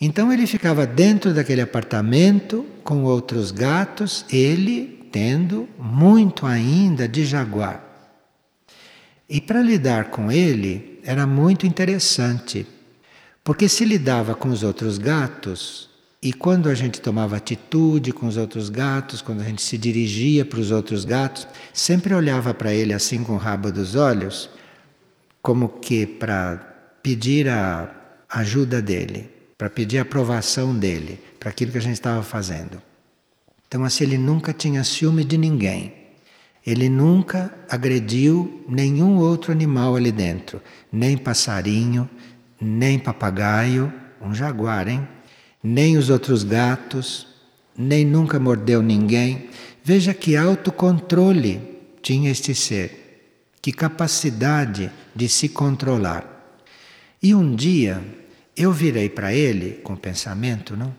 Então 0.00 0.32
ele 0.32 0.46
ficava 0.46 0.86
dentro 0.86 1.32
daquele 1.32 1.60
apartamento 1.60 2.66
com 2.82 3.04
outros 3.04 3.50
gatos, 3.50 4.24
ele 4.30 5.08
tendo 5.10 5.68
muito 5.78 6.46
ainda 6.46 7.08
de 7.08 7.24
jaguar. 7.24 7.82
E 9.28 9.40
para 9.40 9.62
lidar 9.62 10.10
com 10.10 10.30
ele 10.30 11.00
era 11.04 11.26
muito 11.26 11.66
interessante, 11.66 12.66
porque 13.44 13.68
se 13.68 13.84
lidava 13.84 14.34
com 14.34 14.48
os 14.48 14.62
outros 14.62 14.96
gatos, 14.96 15.90
e 16.22 16.32
quando 16.32 16.70
a 16.70 16.74
gente 16.74 17.02
tomava 17.02 17.36
atitude 17.36 18.10
com 18.10 18.26
os 18.26 18.38
outros 18.38 18.70
gatos, 18.70 19.20
quando 19.20 19.42
a 19.42 19.44
gente 19.44 19.60
se 19.60 19.76
dirigia 19.76 20.42
para 20.42 20.58
os 20.58 20.70
outros 20.70 21.04
gatos, 21.04 21.46
sempre 21.70 22.14
olhava 22.14 22.54
para 22.54 22.72
ele 22.72 22.94
assim 22.94 23.22
com 23.22 23.34
o 23.34 23.36
rabo 23.36 23.70
dos 23.70 23.94
olhos, 23.94 24.48
como 25.42 25.68
que 25.68 26.06
para 26.06 26.56
pedir 27.02 27.46
a 27.50 27.94
ajuda 28.30 28.80
dele, 28.80 29.28
para 29.58 29.68
pedir 29.68 29.98
a 29.98 30.02
aprovação 30.02 30.74
dele, 30.74 31.20
para 31.38 31.50
aquilo 31.50 31.70
que 31.70 31.78
a 31.78 31.82
gente 31.82 31.96
estava 31.96 32.22
fazendo. 32.22 32.80
Então, 33.68 33.84
assim, 33.84 34.04
ele 34.04 34.16
nunca 34.16 34.54
tinha 34.54 34.82
ciúme 34.82 35.22
de 35.22 35.36
ninguém. 35.36 35.92
Ele 36.66 36.88
nunca 36.88 37.52
agrediu 37.68 38.64
nenhum 38.66 39.18
outro 39.18 39.52
animal 39.52 39.96
ali 39.96 40.10
dentro, 40.10 40.62
nem 40.90 41.18
passarinho, 41.18 42.08
nem 42.64 42.98
papagaio, 42.98 43.92
um 44.20 44.34
jaguar, 44.34 44.88
hein? 44.88 45.06
Nem 45.62 45.96
os 45.96 46.10
outros 46.10 46.42
gatos, 46.42 47.26
nem 47.76 48.04
nunca 48.04 48.38
mordeu 48.38 48.82
ninguém. 48.82 49.50
Veja 49.82 50.14
que 50.14 50.36
autocontrole 50.36 51.60
tinha 52.02 52.30
este 52.30 52.54
ser, 52.54 53.50
que 53.60 53.72
capacidade 53.72 54.90
de 55.14 55.28
se 55.28 55.48
controlar. 55.48 56.58
E 57.22 57.34
um 57.34 57.54
dia 57.54 58.02
eu 58.56 58.72
virei 58.72 59.08
para 59.08 59.32
ele 59.32 59.80
com 59.82 59.96
pensamento, 59.96 60.76
não? 60.76 60.94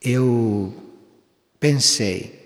Eu 0.00 0.74
pensei, 1.58 2.44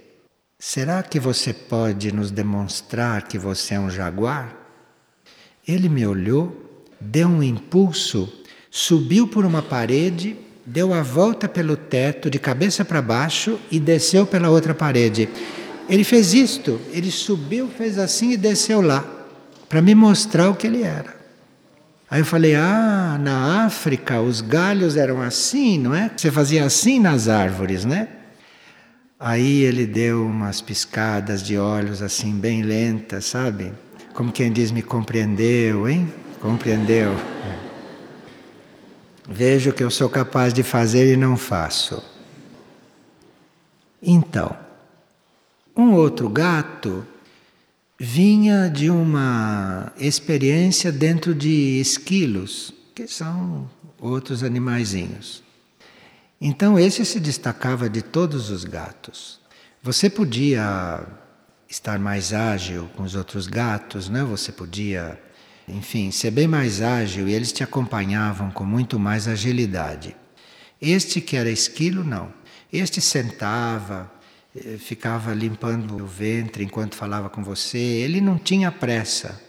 Será 0.61 1.04
que 1.04 1.20
você 1.20 1.54
pode 1.54 2.11
nos 2.11 2.32
demonstrar 2.32 3.28
que 3.28 3.38
você 3.38 3.74
é 3.74 3.80
um 3.80 3.88
jaguar? 3.88 4.56
Ele 5.66 5.88
me 5.88 6.04
olhou, 6.04 6.84
deu 7.00 7.28
um 7.28 7.44
impulso, 7.44 8.42
subiu 8.71 9.27
por 9.27 9.45
uma 9.45 9.62
parede, 9.62 10.37
deu 10.64 10.93
a 10.93 11.03
volta 11.03 11.49
pelo 11.49 11.77
teto 11.77 12.31
de 12.31 12.39
cabeça 12.39 12.85
para 12.85 13.01
baixo 13.01 13.59
e 13.71 13.81
desceu 13.81 14.27
pela 14.27 14.51
outra 14.51 14.75
parede. 14.75 15.29
Ele 15.89 16.05
fez 16.05 16.35
isto, 16.35 16.81
ele 16.93 17.11
subiu, 17.11 17.69
fez 17.69 17.99
assim 17.99 18.33
e 18.33 18.37
desceu 18.37 18.81
lá, 18.81 19.05
para 19.69 19.81
me 19.81 19.95
mostrar 19.95 20.51
o 20.51 20.55
que 20.55 20.66
ele 20.66 20.83
era. 20.83 21.16
Aí 22.11 22.21
eu 22.21 22.25
falei: 22.25 22.55
Ah, 22.55 23.19
na 23.21 23.64
África 23.66 24.21
os 24.21 24.41
galhos 24.41 24.97
eram 24.97 25.21
assim, 25.23 25.79
não 25.79 25.95
é? 25.95 26.11
Você 26.14 26.31
fazia 26.31 26.64
assim 26.64 26.99
nas 26.99 27.29
árvores, 27.29 27.85
né? 27.85 28.09
Aí 29.21 29.62
ele 29.62 29.85
deu 29.85 30.25
umas 30.25 30.61
piscadas 30.61 31.43
de 31.43 31.59
olhos 31.59 32.03
assim, 32.03 32.33
bem 32.39 32.62
lentas, 32.62 33.25
sabe? 33.25 33.73
Como 34.14 34.31
quem 34.31 34.53
diz, 34.53 34.71
me 34.71 34.81
compreendeu, 34.81 35.89
hein? 35.89 36.12
Compreendeu. 36.41 37.16
Vejo 39.29 39.72
que 39.72 39.85
eu 39.85 39.91
sou 39.91 40.09
capaz 40.09 40.55
de 40.55 40.62
fazer 40.62 41.12
e 41.12 41.16
não 41.16 41.37
faço. 41.37 42.03
Então, 44.03 44.57
um 45.76 45.93
outro 45.93 46.29
gato 46.29 47.07
vinha 48.01 48.70
de 48.70 48.89
uma 48.89 49.93
experiência 49.99 50.91
dentro 50.91 51.35
de 51.35 51.81
esquilos, 51.81 52.72
que 52.95 53.07
são 53.07 53.68
outros 54.01 54.43
animaizinhos. 54.43 55.43
Então 56.41 56.79
esse 56.79 57.05
se 57.05 57.18
destacava 57.18 57.91
de 57.91 58.01
todos 58.01 58.51
os 58.51 58.64
gatos. 58.64 59.41
Você 59.83 60.09
podia 60.09 61.05
estar 61.68 61.99
mais 61.99 62.33
ágil 62.33 62.89
com 62.97 63.03
os 63.03 63.14
outros 63.14 63.47
gatos, 63.47 64.09
né? 64.09 64.22
Você 64.22 64.53
podia, 64.53 65.20
enfim, 65.69 66.11
ser 66.11 66.31
bem 66.31 66.49
mais 66.49 66.81
ágil 66.81 67.29
e 67.29 67.35
eles 67.35 67.53
te 67.53 67.62
acompanhavam 67.62 68.51
com 68.51 68.64
muito 68.64 68.99
mais 68.99 69.29
agilidade. 69.29 70.16
Este 70.81 71.21
que 71.21 71.37
era 71.37 71.51
esquilo, 71.51 72.05
não. 72.05 72.33
Este 72.73 73.01
sentava, 73.01 74.11
eh, 74.57 74.77
ficava 74.79 75.35
limpando 75.35 76.03
o 76.03 76.07
ventre 76.07 76.64
enquanto 76.64 76.95
falava 76.95 77.29
com 77.29 77.43
você, 77.43 77.79
ele 77.79 78.21
não 78.21 78.39
tinha 78.39 78.71
pressa. 78.71 79.41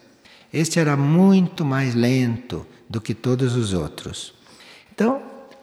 Este 0.52 0.80
era 0.80 0.98
muito 0.98 1.64
mais 1.64 1.94
lento 1.94 2.66
do 2.90 3.00
que 3.00 3.14
todos 3.14 3.56
os 3.56 3.74
outros. 3.74 4.34
Então, 4.92 5.22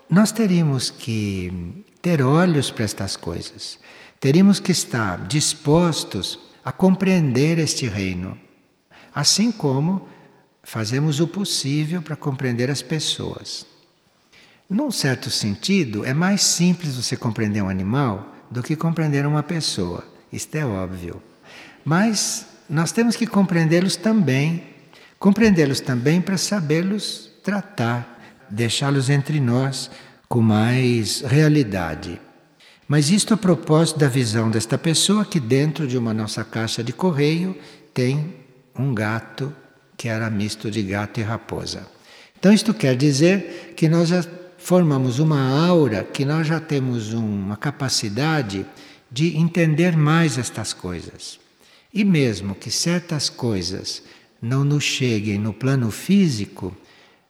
nós 0.09 0.31
teríamos 0.31 0.91
que 0.91 1.85
ter 2.01 2.23
olhos 2.23 2.71
para 2.71 2.85
estas 2.85 3.17
coisas, 3.17 3.79
teríamos 4.21 4.61
que 4.61 4.71
estar 4.71 5.27
dispostos 5.27 6.39
a 6.65 6.71
compreender 6.71 7.59
este 7.59 7.87
reino, 7.89 8.39
assim 9.13 9.51
como 9.51 10.09
fazemos 10.67 11.21
o 11.21 11.29
possível 11.29 12.03
para 12.03 12.17
compreender 12.17 12.69
as 12.69 12.83
pessoas. 12.83 13.64
Num 14.69 14.91
certo 14.91 15.31
sentido, 15.31 16.05
é 16.05 16.12
mais 16.12 16.43
simples 16.43 16.97
você 16.97 17.17
compreender 17.17 17.62
um 17.62 17.69
animal 17.69 18.35
do 18.51 18.64
que 18.64 18.75
compreender 18.75 19.25
uma 19.25 19.45
pessoa, 19.45 20.05
isto 20.33 20.57
é 20.57 20.67
óbvio. 20.67 21.23
Mas 21.85 22.47
nós 22.69 22.91
temos 22.91 23.14
que 23.14 23.29
compreendê-los 23.29 23.95
também, 23.95 24.64
compreendê-los 25.21 25.79
também 25.79 26.21
para 26.21 26.37
sabê-los 26.37 27.31
tratar 27.45 28.19
deixá-los 28.51 29.09
entre 29.09 29.39
nós 29.39 29.89
com 30.29 30.41
mais 30.41 31.21
realidade. 31.21 32.21
Mas 32.89 33.11
isto 33.11 33.35
a 33.35 33.37
propósito 33.37 34.01
da 34.01 34.09
visão 34.09 34.51
desta 34.51 34.77
pessoa 34.77 35.25
que 35.25 35.39
dentro 35.39 35.87
de 35.87 35.97
uma 35.97 36.12
nossa 36.12 36.43
caixa 36.43 36.83
de 36.83 36.93
correio 36.93 37.57
tem 37.95 38.35
um 38.77 38.93
gato 38.93 39.55
que 39.97 40.09
era 40.09 40.30
misto 40.30 40.70
de 40.70 40.82
gato 40.82 41.20
e 41.20 41.22
raposa. 41.22 41.86
Então 42.38 42.53
isto 42.53 42.74
quer 42.74 42.97
dizer 42.97 43.74
que 43.76 43.88
nós 43.88 44.09
já 44.09 44.24
formamos 44.59 45.18
uma 45.18 45.66
aura, 45.66 46.05
que 46.05 46.24
nós 46.24 46.47
já 46.47 46.61
temos 46.61 47.12
uma 47.12 47.57
capacidade 47.57 48.66
de 49.11 49.36
entender 49.36 49.97
mais 49.97 50.38
estas 50.38 50.72
coisas. 50.72 51.38
E 51.92 52.05
mesmo 52.05 52.55
que 52.55 52.70
certas 52.70 53.30
coisas 53.30 54.03
não 54.42 54.64
nos 54.64 54.84
cheguem 54.84 55.38
no 55.38 55.53
plano 55.53 55.90
físico, 55.90 56.76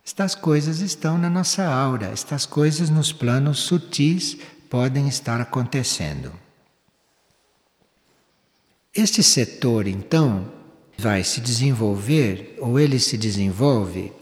estas 0.04 0.34
coisas 0.34 0.80
estão 0.80 1.18
na 1.18 1.28
nossa 1.28 1.64
aura, 1.64 2.06
estas 2.06 2.46
coisas 2.46 2.90
nos 2.90 3.12
planos 3.12 3.58
sutis 3.58 4.36
podem 4.68 5.08
estar 5.08 5.40
acontecendo. 5.40 6.32
Este 8.94 9.22
setor, 9.22 9.86
então, 9.86 10.50
vai 10.98 11.22
se 11.22 11.40
desenvolver, 11.40 12.56
ou 12.60 12.78
ele 12.78 12.98
se 12.98 13.16
desenvolve, 13.16 14.12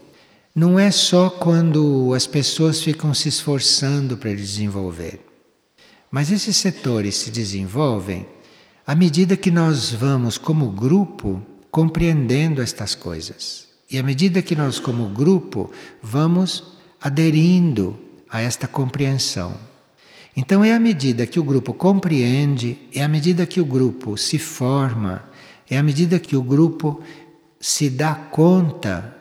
não 0.53 0.79
é 0.79 0.91
só 0.91 1.29
quando 1.29 2.13
as 2.13 2.25
pessoas 2.25 2.81
ficam 2.81 3.13
se 3.13 3.29
esforçando 3.29 4.17
para 4.17 4.33
desenvolver. 4.33 5.19
Mas 6.09 6.31
esses 6.31 6.55
setores 6.55 7.15
se 7.17 7.31
desenvolvem 7.31 8.25
à 8.87 8.95
medida 8.95 9.35
que 9.35 9.51
nós 9.51 9.91
vamos, 9.91 10.37
como 10.37 10.69
grupo, 10.69 11.41
compreendendo 11.71 12.61
estas 12.61 12.95
coisas. 12.95 13.67
E 13.91 13.97
à 13.97 14.03
medida 14.03 14.41
que 14.41 14.55
nós, 14.55 14.79
como 14.79 15.09
grupo, 15.09 15.71
vamos 16.01 16.63
aderindo 17.01 17.99
a 18.29 18.41
esta 18.41 18.67
compreensão. 18.67 19.57
Então, 20.37 20.63
é 20.63 20.73
à 20.73 20.79
medida 20.79 21.25
que 21.25 21.39
o 21.39 21.43
grupo 21.43 21.73
compreende, 21.73 22.77
é 22.93 23.03
à 23.03 23.07
medida 23.07 23.45
que 23.45 23.59
o 23.59 23.65
grupo 23.65 24.17
se 24.17 24.37
forma, 24.37 25.23
é 25.69 25.77
à 25.77 25.83
medida 25.83 26.19
que 26.19 26.35
o 26.35 26.43
grupo 26.43 27.01
se 27.59 27.89
dá 27.89 28.13
conta 28.13 29.15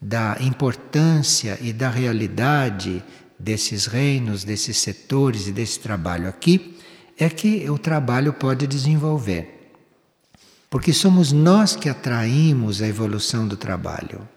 da 0.00 0.36
importância 0.40 1.58
e 1.60 1.72
da 1.72 1.90
realidade 1.90 3.02
desses 3.38 3.86
reinos, 3.86 4.44
desses 4.44 4.78
setores 4.78 5.48
e 5.48 5.52
desse 5.52 5.80
trabalho 5.80 6.28
aqui, 6.28 6.76
é 7.18 7.28
que 7.28 7.68
o 7.68 7.78
trabalho 7.78 8.32
pode 8.32 8.66
desenvolver. 8.66 9.72
Porque 10.70 10.92
somos 10.92 11.32
nós 11.32 11.74
que 11.74 11.88
atraímos 11.88 12.80
a 12.82 12.86
evolução 12.86 13.48
do 13.48 13.56
trabalho. 13.56 14.28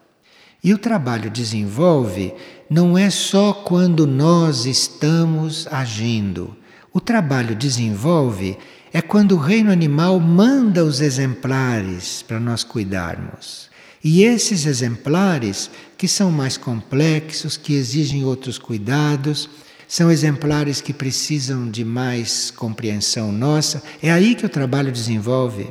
E 0.63 0.73
o 0.73 0.77
trabalho 0.77 1.29
desenvolve 1.29 2.33
não 2.69 2.97
é 2.97 3.09
só 3.09 3.51
quando 3.53 4.07
nós 4.07 4.65
estamos 4.65 5.67
agindo. 5.67 6.55
O 6.93 6.99
trabalho 6.99 7.55
desenvolve 7.55 8.57
é 8.93 9.01
quando 9.01 9.33
o 9.33 9.39
reino 9.39 9.71
animal 9.71 10.19
manda 10.19 10.83
os 10.83 10.99
exemplares 10.99 12.21
para 12.21 12.39
nós 12.39 12.63
cuidarmos. 12.63 13.69
E 14.03 14.23
esses 14.23 14.65
exemplares, 14.65 15.69
que 15.97 16.07
são 16.07 16.31
mais 16.31 16.57
complexos, 16.57 17.55
que 17.55 17.73
exigem 17.73 18.25
outros 18.25 18.57
cuidados, 18.57 19.49
são 19.87 20.09
exemplares 20.09 20.81
que 20.81 20.93
precisam 20.93 21.69
de 21.69 21.85
mais 21.85 22.49
compreensão 22.49 23.31
nossa, 23.31 23.83
é 24.01 24.11
aí 24.11 24.35
que 24.35 24.45
o 24.45 24.49
trabalho 24.49 24.91
desenvolve. 24.91 25.67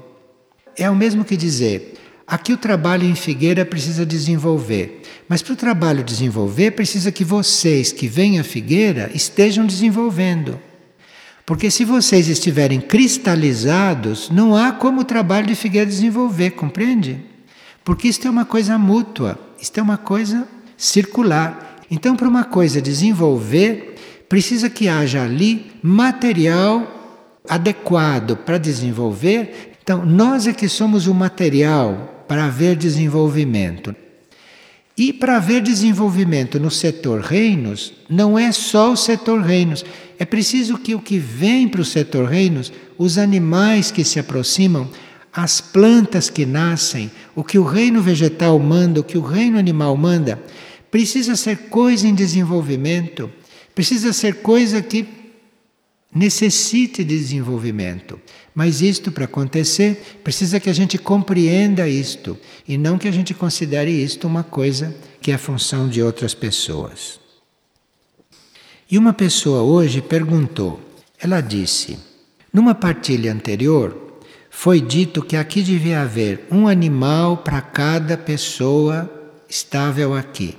É 0.76 0.88
o 0.88 0.94
mesmo 0.94 1.24
que 1.24 1.36
dizer, 1.36 1.94
aqui 2.26 2.52
o 2.52 2.58
trabalho 2.58 3.04
em 3.04 3.14
Figueira 3.14 3.64
precisa 3.64 4.06
desenvolver, 4.06 5.02
mas 5.28 5.42
para 5.42 5.54
o 5.54 5.56
trabalho 5.56 6.04
desenvolver, 6.04 6.72
precisa 6.72 7.10
que 7.10 7.24
vocês 7.24 7.92
que 7.92 8.06
vêm 8.06 8.38
à 8.38 8.44
Figueira 8.44 9.10
estejam 9.12 9.66
desenvolvendo. 9.66 10.58
Porque 11.50 11.68
se 11.68 11.84
vocês 11.84 12.28
estiverem 12.28 12.80
cristalizados, 12.80 14.30
não 14.30 14.54
há 14.54 14.70
como 14.70 15.00
o 15.00 15.04
trabalho 15.04 15.48
de 15.48 15.56
Figueira 15.56 15.84
desenvolver, 15.84 16.52
compreende? 16.52 17.18
Porque 17.82 18.06
isto 18.06 18.28
é 18.28 18.30
uma 18.30 18.44
coisa 18.44 18.78
mútua, 18.78 19.36
isto 19.60 19.76
é 19.80 19.82
uma 19.82 19.98
coisa 19.98 20.46
circular. 20.76 21.80
Então, 21.90 22.14
para 22.14 22.28
uma 22.28 22.44
coisa 22.44 22.80
desenvolver, 22.80 23.96
precisa 24.28 24.70
que 24.70 24.86
haja 24.86 25.24
ali 25.24 25.72
material 25.82 26.86
adequado 27.48 28.36
para 28.36 28.56
desenvolver. 28.56 29.72
Então, 29.82 30.06
nós 30.06 30.46
é 30.46 30.52
que 30.52 30.68
somos 30.68 31.08
o 31.08 31.14
material 31.14 32.26
para 32.28 32.44
haver 32.44 32.76
desenvolvimento. 32.76 33.92
E 35.00 35.14
para 35.14 35.38
haver 35.38 35.62
desenvolvimento 35.62 36.60
no 36.60 36.70
setor 36.70 37.22
reinos, 37.22 37.94
não 38.06 38.38
é 38.38 38.52
só 38.52 38.92
o 38.92 38.96
setor 38.98 39.40
reinos. 39.40 39.82
É 40.18 40.26
preciso 40.26 40.76
que 40.76 40.94
o 40.94 41.00
que 41.00 41.18
vem 41.18 41.66
para 41.66 41.80
o 41.80 41.84
setor 41.86 42.28
reinos, 42.28 42.70
os 42.98 43.16
animais 43.16 43.90
que 43.90 44.04
se 44.04 44.20
aproximam, 44.20 44.90
as 45.32 45.58
plantas 45.58 46.28
que 46.28 46.44
nascem, 46.44 47.10
o 47.34 47.42
que 47.42 47.58
o 47.58 47.64
reino 47.64 48.02
vegetal 48.02 48.58
manda, 48.58 49.00
o 49.00 49.02
que 49.02 49.16
o 49.16 49.22
reino 49.22 49.58
animal 49.58 49.96
manda, 49.96 50.38
precisa 50.90 51.34
ser 51.34 51.70
coisa 51.70 52.06
em 52.06 52.14
desenvolvimento, 52.14 53.32
precisa 53.74 54.12
ser 54.12 54.42
coisa 54.42 54.82
que 54.82 55.08
necessite 56.14 57.02
de 57.02 57.16
desenvolvimento. 57.16 58.20
Mas 58.54 58.80
isto 58.80 59.12
para 59.12 59.24
acontecer, 59.24 60.20
precisa 60.24 60.58
que 60.58 60.68
a 60.68 60.72
gente 60.72 60.98
compreenda 60.98 61.88
isto 61.88 62.38
e 62.66 62.76
não 62.76 62.98
que 62.98 63.08
a 63.08 63.12
gente 63.12 63.32
considere 63.32 63.90
isto 63.90 64.26
uma 64.26 64.42
coisa 64.42 64.94
que 65.20 65.30
é 65.30 65.38
função 65.38 65.88
de 65.88 66.02
outras 66.02 66.34
pessoas. 66.34 67.20
E 68.90 68.98
uma 68.98 69.12
pessoa 69.12 69.62
hoje 69.62 70.02
perguntou, 70.02 70.80
ela 71.18 71.40
disse: 71.40 71.98
numa 72.52 72.74
partilha 72.74 73.32
anterior, 73.32 74.18
foi 74.50 74.80
dito 74.80 75.22
que 75.22 75.36
aqui 75.36 75.62
devia 75.62 76.02
haver 76.02 76.46
um 76.50 76.66
animal 76.66 77.36
para 77.36 77.60
cada 77.60 78.18
pessoa 78.18 79.08
estável 79.48 80.14
aqui. 80.14 80.56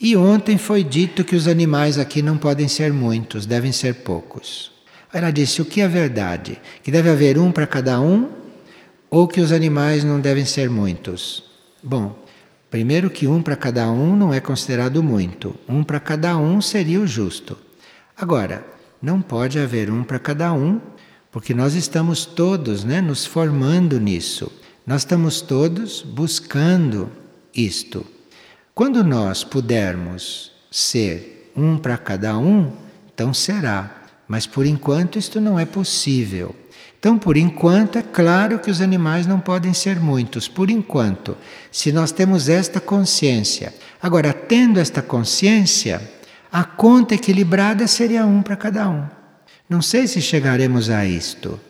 E 0.00 0.16
ontem 0.16 0.58
foi 0.58 0.82
dito 0.82 1.24
que 1.24 1.36
os 1.36 1.46
animais 1.46 1.98
aqui 1.98 2.22
não 2.22 2.36
podem 2.36 2.68
ser 2.68 2.92
muitos, 2.92 3.46
devem 3.46 3.72
ser 3.72 3.94
poucos. 3.94 4.72
Ela 5.12 5.30
disse: 5.30 5.62
o 5.62 5.64
que 5.64 5.80
é 5.80 5.88
verdade? 5.88 6.60
Que 6.82 6.90
deve 6.90 7.10
haver 7.10 7.38
um 7.38 7.50
para 7.50 7.66
cada 7.66 8.00
um 8.00 8.30
ou 9.10 9.26
que 9.26 9.40
os 9.40 9.52
animais 9.52 10.04
não 10.04 10.20
devem 10.20 10.44
ser 10.44 10.68
muitos? 10.68 11.44
Bom, 11.82 12.18
primeiro 12.70 13.08
que 13.08 13.26
um 13.26 13.42
para 13.42 13.56
cada 13.56 13.90
um 13.90 14.16
não 14.16 14.32
é 14.32 14.40
considerado 14.40 15.02
muito. 15.02 15.54
Um 15.68 15.82
para 15.82 16.00
cada 16.00 16.36
um 16.36 16.60
seria 16.60 17.00
o 17.00 17.06
justo. 17.06 17.56
Agora, 18.16 18.64
não 19.00 19.22
pode 19.22 19.58
haver 19.58 19.90
um 19.90 20.02
para 20.02 20.18
cada 20.18 20.52
um 20.52 20.80
porque 21.30 21.54
nós 21.54 21.74
estamos 21.74 22.24
todos 22.24 22.84
né, 22.84 23.00
nos 23.00 23.24
formando 23.24 24.00
nisso. 24.00 24.50
Nós 24.86 25.02
estamos 25.02 25.40
todos 25.40 26.02
buscando 26.02 27.10
isto. 27.54 28.04
Quando 28.74 29.04
nós 29.04 29.44
pudermos 29.44 30.52
ser 30.70 31.52
um 31.56 31.76
para 31.76 31.98
cada 31.98 32.38
um, 32.38 32.72
então 33.12 33.34
será. 33.34 33.97
Mas 34.28 34.46
por 34.46 34.66
enquanto 34.66 35.18
isto 35.18 35.40
não 35.40 35.58
é 35.58 35.64
possível. 35.64 36.54
Então, 36.98 37.16
por 37.18 37.36
enquanto, 37.36 37.96
é 37.96 38.02
claro 38.02 38.58
que 38.58 38.70
os 38.70 38.80
animais 38.80 39.26
não 39.26 39.40
podem 39.40 39.72
ser 39.72 40.00
muitos, 40.00 40.48
por 40.48 40.68
enquanto, 40.68 41.36
se 41.70 41.92
nós 41.92 42.10
temos 42.10 42.48
esta 42.48 42.80
consciência. 42.80 43.72
Agora, 44.02 44.32
tendo 44.32 44.78
esta 44.78 45.00
consciência, 45.00 46.02
a 46.50 46.64
conta 46.64 47.14
equilibrada 47.14 47.86
seria 47.86 48.26
um 48.26 48.42
para 48.42 48.56
cada 48.56 48.88
um. 48.88 49.06
Não 49.68 49.80
sei 49.80 50.08
se 50.08 50.20
chegaremos 50.20 50.90
a 50.90 51.06
isto. 51.06 51.60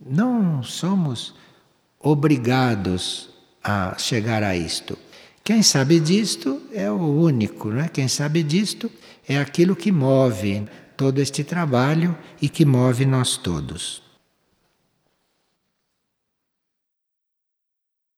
Não 0.00 0.62
somos 0.62 1.34
obrigados 1.98 3.30
a 3.62 3.96
chegar 3.98 4.42
a 4.42 4.56
isto. 4.56 4.96
Quem 5.42 5.62
sabe 5.62 5.98
disto 5.98 6.62
é 6.72 6.90
o 6.90 6.96
único, 6.96 7.70
né? 7.70 7.90
Quem 7.92 8.06
sabe 8.06 8.42
disto 8.42 8.90
é 9.28 9.38
aquilo 9.38 9.74
que 9.74 9.90
move 9.90 10.64
todo 11.00 11.18
este 11.18 11.42
trabalho 11.42 12.14
e 12.42 12.46
que 12.46 12.66
move 12.66 13.06
nós 13.06 13.38
todos. 13.38 14.09